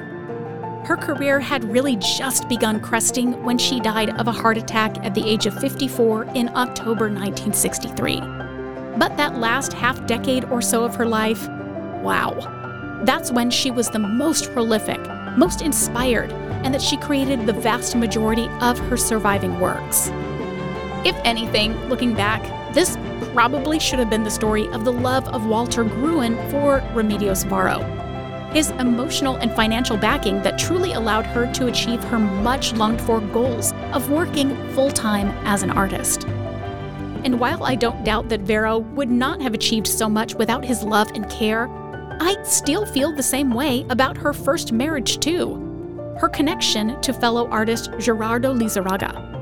Her 0.86 0.98
career 0.98 1.40
had 1.40 1.64
really 1.66 1.96
just 1.98 2.48
begun 2.48 2.80
cresting 2.80 3.44
when 3.44 3.58
she 3.58 3.80
died 3.80 4.10
of 4.12 4.28
a 4.28 4.32
heart 4.32 4.58
attack 4.58 5.04
at 5.06 5.14
the 5.14 5.28
age 5.28 5.46
of 5.46 5.60
54 5.60 6.26
in 6.36 6.50
October 6.56 7.10
1963. 7.10 8.20
But 8.98 9.16
that 9.18 9.38
last 9.38 9.74
half 9.74 10.06
decade 10.08 10.46
or 10.46 10.62
so 10.62 10.84
of 10.84 10.96
her 10.96 11.06
life, 11.06 11.48
wow 12.02 12.58
that's 13.04 13.32
when 13.32 13.52
she 13.52 13.72
was 13.72 13.90
the 13.90 14.00
most 14.00 14.52
prolific, 14.52 15.00
most 15.38 15.62
inspired, 15.62 16.32
and 16.32 16.74
that 16.74 16.82
she 16.82 16.98
created 16.98 17.46
the 17.46 17.54
vast 17.54 17.96
majority 17.96 18.48
of 18.60 18.78
her 18.80 18.98
surviving 18.98 19.60
works. 19.60 20.10
If 21.06 21.16
anything, 21.24 21.74
looking 21.90 22.16
back, 22.16 22.44
this 22.78 22.96
probably 23.34 23.80
should 23.80 23.98
have 23.98 24.12
been 24.12 24.24
the 24.24 24.30
story 24.30 24.68
of 24.68 24.86
the 24.86 24.94
love 24.94 25.28
of 25.30 25.48
Walter 25.48 25.84
Gruen 25.84 26.36
for 26.52 26.82
Remedios 26.94 27.44
Varo. 27.48 27.80
His 28.54 28.70
emotional 28.70 29.38
and 29.38 29.52
financial 29.52 29.98
backing 29.98 30.44
that 30.44 30.60
truly 30.60 30.94
allowed 30.94 31.26
her 31.26 31.52
to 31.54 31.66
achieve 31.66 32.04
her 32.04 32.20
much 32.20 32.74
longed 32.74 33.02
for 33.02 33.20
goals 33.20 33.74
of 33.94 34.12
working 34.12 34.56
full 34.74 34.92
time 34.92 35.30
as 35.44 35.64
an 35.64 35.72
artist. 35.72 36.26
And 37.24 37.40
while 37.40 37.64
I 37.64 37.74
don't 37.74 38.06
doubt 38.06 38.30
that 38.30 38.42
Varo 38.42 38.78
would 38.78 39.10
not 39.10 39.42
have 39.42 39.56
achieved 39.56 39.88
so 39.88 40.08
much 40.08 40.36
without 40.36 40.64
his 40.64 40.84
love 40.84 41.10
and 41.16 41.28
care, 41.32 41.68
I 42.22 42.36
still 42.44 42.86
feel 42.86 43.12
the 43.12 43.24
same 43.24 43.56
way 43.56 43.88
about 43.90 44.18
her 44.18 44.34
first 44.34 44.72
marriage, 44.72 45.18
too 45.18 45.64
her 46.20 46.30
connection 46.30 47.00
to 47.02 47.14
fellow 47.14 47.48
artist 47.50 47.90
Gerardo 48.00 48.54
Lizarraga. 48.54 49.37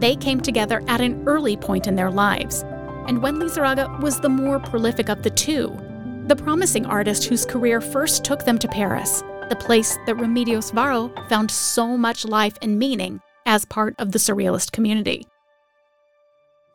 They 0.00 0.16
came 0.16 0.40
together 0.40 0.82
at 0.88 1.02
an 1.02 1.22
early 1.28 1.58
point 1.58 1.86
in 1.86 1.94
their 1.94 2.10
lives, 2.10 2.64
and 3.06 3.20
when 3.22 3.36
Lizarraga 3.36 4.00
was 4.00 4.18
the 4.18 4.30
more 4.30 4.58
prolific 4.58 5.10
of 5.10 5.22
the 5.22 5.28
two, 5.28 5.78
the 6.26 6.36
promising 6.36 6.86
artist 6.86 7.24
whose 7.24 7.44
career 7.44 7.82
first 7.82 8.24
took 8.24 8.46
them 8.46 8.58
to 8.60 8.68
Paris, 8.68 9.22
the 9.50 9.56
place 9.56 9.98
that 10.06 10.16
Remedios 10.16 10.72
Varo 10.72 11.12
found 11.28 11.50
so 11.50 11.98
much 11.98 12.24
life 12.24 12.56
and 12.62 12.78
meaning 12.78 13.20
as 13.44 13.66
part 13.66 13.94
of 13.98 14.12
the 14.12 14.18
Surrealist 14.18 14.72
community. 14.72 15.26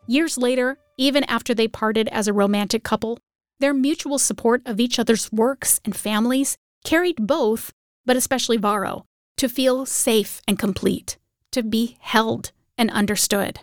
Years 0.06 0.38
later, 0.38 0.78
even 0.98 1.24
after 1.24 1.56
they 1.56 1.68
parted 1.68 2.08
as 2.10 2.28
a 2.28 2.34
romantic 2.34 2.84
couple, 2.84 3.18
their 3.60 3.74
mutual 3.74 4.20
support 4.20 4.62
of 4.68 4.80
each 4.80 5.00
other's 5.00 5.32
works 5.32 5.82
and 5.84 5.96
families 5.96 6.58
carried 6.84 7.26
both, 7.26 7.72
but 8.06 8.18
especially 8.18 8.58
Varo, 8.58 9.06
to 9.38 9.50
feel 9.50 9.84
safe 9.88 10.42
and 10.48 10.60
complete, 10.60 11.18
to 11.52 11.64
be 11.64 11.98
held 12.02 12.52
and 12.78 12.92
understood. 12.92 13.60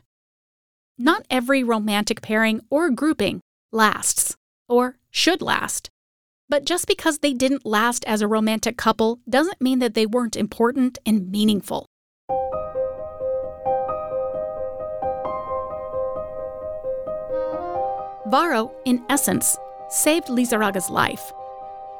Not 0.99 1.27
every 1.31 1.65
romantic 1.65 2.23
pairing 2.23 2.61
or 2.71 2.91
grouping 2.91 3.41
lasts, 3.73 4.37
or 4.69 4.99
should 5.11 5.43
last. 5.43 5.89
But 6.49 6.65
just 6.65 6.87
because 6.87 7.19
they 7.19 7.33
didn't 7.33 7.65
last 7.65 8.05
as 8.05 8.21
a 8.21 8.29
romantic 8.29 8.77
couple 8.77 9.21
doesn't 9.29 9.61
mean 9.61 9.79
that 9.79 9.95
they 9.95 10.07
weren't 10.07 10.37
important 10.37 10.99
and 11.07 11.31
meaningful. 11.31 11.87
Varo, 18.27 18.73
in 18.85 19.05
essence, 19.09 19.57
saved 19.89 20.29
Lizarraga's 20.29 20.89
life. 20.89 21.33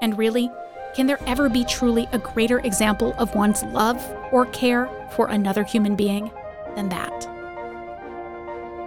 And 0.01 0.17
really, 0.17 0.51
can 0.95 1.07
there 1.07 1.21
ever 1.27 1.49
be 1.49 1.65
truly 1.65 2.07
a 2.13 2.19
greater 2.19 2.61
example 2.61 3.15
of 3.19 3.35
one's 3.35 3.63
love 3.65 4.03
or 4.31 4.47
care 4.47 4.89
for 5.17 5.29
another 5.29 5.65
human 5.65 5.97
being 5.97 6.31
than 6.75 6.89
that? 6.91 7.29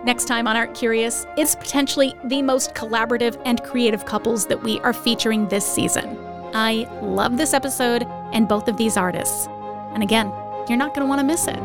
Next 0.06 0.26
time 0.26 0.48
on 0.48 0.56
Art 0.56 0.76
Curious, 0.76 1.26
it's 1.36 1.56
potentially 1.56 2.13
the 2.26 2.43
most 2.43 2.76
collaborative 2.76 3.41
and 3.43 3.63
creative 3.63 4.06
couples 4.06 4.45
that 4.45 4.62
we 4.62 4.80
are 4.82 4.93
featuring 4.93 5.48
this 5.48 5.65
season. 5.65 6.17
I 6.54 6.88
love 7.02 7.38
this 7.38 7.56
episode 7.56 8.04
and 8.32 8.48
both 8.48 8.67
of 8.67 8.78
these 8.78 8.98
artists. 8.98 9.48
And 9.93 10.04
again, 10.04 10.32
you're 10.69 10.78
not 10.78 10.93
going 10.93 11.02
to 11.02 11.10
want 11.10 11.21
to 11.21 11.26
miss 11.26 11.48
it. 11.48 11.60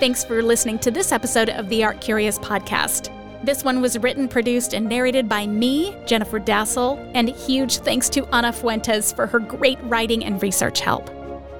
Thanks 0.00 0.24
for 0.24 0.42
listening 0.42 0.78
to 0.80 0.90
this 0.90 1.12
episode 1.12 1.50
of 1.50 1.68
the 1.68 1.84
Art 1.84 2.00
Curious 2.00 2.38
podcast. 2.38 3.14
This 3.44 3.62
one 3.62 3.80
was 3.80 3.98
written, 3.98 4.28
produced, 4.28 4.74
and 4.74 4.88
narrated 4.88 5.28
by 5.28 5.46
me, 5.46 5.96
Jennifer 6.06 6.40
Dasal, 6.40 6.98
and 7.14 7.28
huge 7.28 7.78
thanks 7.78 8.08
to 8.10 8.26
Ana 8.34 8.52
Fuentes 8.52 9.12
for 9.12 9.26
her 9.26 9.38
great 9.38 9.78
writing 9.84 10.24
and 10.24 10.42
research 10.42 10.80
help. 10.80 11.08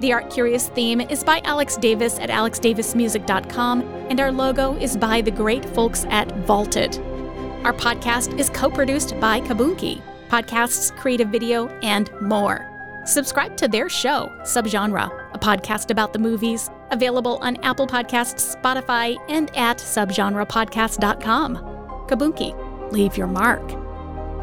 The 0.01 0.15
Art 0.15 0.31
Curious 0.31 0.71
theme 0.71 1.03
is 1.03 1.23
by 1.23 1.43
Alex 1.45 1.77
Davis 1.77 2.19
at 2.19 2.31
alexdavismusic.com, 2.31 3.83
and 4.09 4.19
our 4.19 4.33
logo 4.33 4.75
is 4.77 4.97
by 4.97 5.21
the 5.21 5.31
great 5.31 5.63
folks 5.75 6.07
at 6.09 6.35
Vaulted. 6.47 6.99
Our 7.65 7.75
podcast 7.75 8.39
is 8.39 8.49
co 8.49 8.71
produced 8.71 9.21
by 9.21 9.43
Kaboonki, 9.43 10.01
podcasts, 10.29 10.97
creative 10.97 11.29
video, 11.29 11.69
and 11.83 12.11
more. 12.23 12.67
Subscribe 13.05 13.59
to 13.59 13.69
their 13.69 13.91
show, 13.91 14.33
Subgenre, 14.41 15.35
a 15.35 15.39
podcast 15.39 15.91
about 15.91 16.15
the 16.15 16.19
movies, 16.19 16.71
available 16.91 17.37
on 17.43 17.57
Apple 17.57 17.87
Podcasts, 17.87 18.57
Spotify, 18.57 19.19
and 19.29 19.55
at 19.55 19.77
subgenrepodcast.com. 19.77 21.57
Kaboonki, 22.09 22.91
leave 22.91 23.19
your 23.19 23.27
mark. 23.27 23.69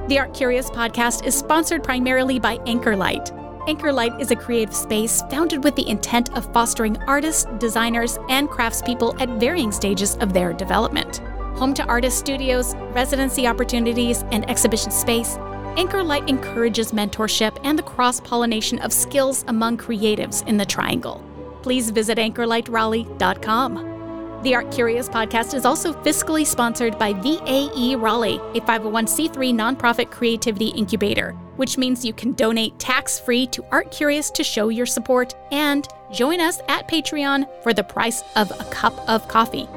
The 0.08 0.20
Art 0.20 0.36
Curious 0.36 0.70
podcast 0.70 1.26
is 1.26 1.36
sponsored 1.36 1.84
primarily 1.84 2.38
by 2.38 2.60
Anchor 2.68 2.94
Anchorlight. 2.94 3.47
Anchorlight 3.68 4.20
is 4.22 4.32
a 4.32 4.36
creative 4.36 4.74
space 4.74 5.22
founded 5.30 5.62
with 5.62 5.76
the 5.76 5.90
intent 5.90 6.34
of 6.38 6.52
fostering 6.54 6.96
artists, 7.00 7.44
designers, 7.58 8.18
and 8.30 8.48
craftspeople 8.48 9.20
at 9.20 9.28
varying 9.42 9.74
stages 9.74 10.16
of 10.18 10.32
their 10.32 10.54
development. 10.54 11.18
Home 11.58 11.74
to 11.74 11.84
artist 11.84 12.18
studios, 12.18 12.76
residency 12.94 13.46
opportunities, 13.46 14.24
and 14.32 14.50
exhibition 14.50 14.90
space, 14.90 15.36
Anchorlight 15.76 16.30
encourages 16.30 16.94
mentorship 16.94 17.60
and 17.66 17.78
the 17.78 17.84
cross 17.84 18.22
pollination 18.22 18.80
of 18.80 18.94
skills 18.94 19.44
among 19.50 19.78
creatives 19.78 20.48
in 20.48 20.56
the 20.56 20.66
Triangle. 20.66 21.22
Please 21.62 21.90
visit 21.90 22.18
anchorlightraleigh.com. 22.18 24.40
The 24.44 24.56
Art 24.56 24.72
Curious 24.72 25.10
podcast 25.10 25.54
is 25.54 25.66
also 25.66 25.92
fiscally 26.04 26.46
sponsored 26.46 26.98
by 26.98 27.12
VAE 27.12 27.98
Raleigh, 27.98 28.40
a 28.56 28.62
501c3 28.62 29.54
nonprofit 29.54 30.10
creativity 30.10 30.68
incubator, 30.68 31.36
which 31.58 31.78
means 31.78 32.06
you 32.06 32.14
can 32.14 32.34
donate 32.34 32.80
tax 32.80 33.20
free 33.20 33.46
to 33.48 33.66
Art 33.72 33.92
Curious 33.92 34.32
to 34.32 34.44
show 34.44 34.70
your 34.70 34.86
support 34.86 35.36
and 35.52 35.88
join 36.12 36.40
us 36.40 36.62
at 36.68 36.88
Patreon 36.88 37.48
for 37.62 37.74
the 37.74 37.84
price 37.84 38.24
of 38.36 38.50
a 38.52 38.64
cup 38.72 38.98
of 39.10 39.28
coffee. 39.28 39.68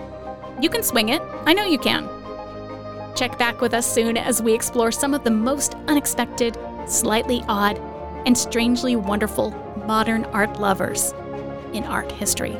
You 0.60 0.70
can 0.70 0.82
swing 0.82 1.08
it, 1.08 1.20
I 1.44 1.52
know 1.52 1.64
you 1.64 1.78
can. 1.78 2.08
Check 3.16 3.38
back 3.38 3.60
with 3.60 3.74
us 3.74 3.92
soon 3.92 4.16
as 4.16 4.40
we 4.40 4.54
explore 4.54 4.92
some 4.92 5.14
of 5.14 5.24
the 5.24 5.30
most 5.30 5.74
unexpected, 5.88 6.56
slightly 6.86 7.42
odd, 7.48 7.78
and 8.26 8.36
strangely 8.36 8.96
wonderful 8.96 9.50
modern 9.86 10.24
art 10.26 10.60
lovers 10.60 11.12
in 11.72 11.84
art 11.84 12.12
history. 12.12 12.56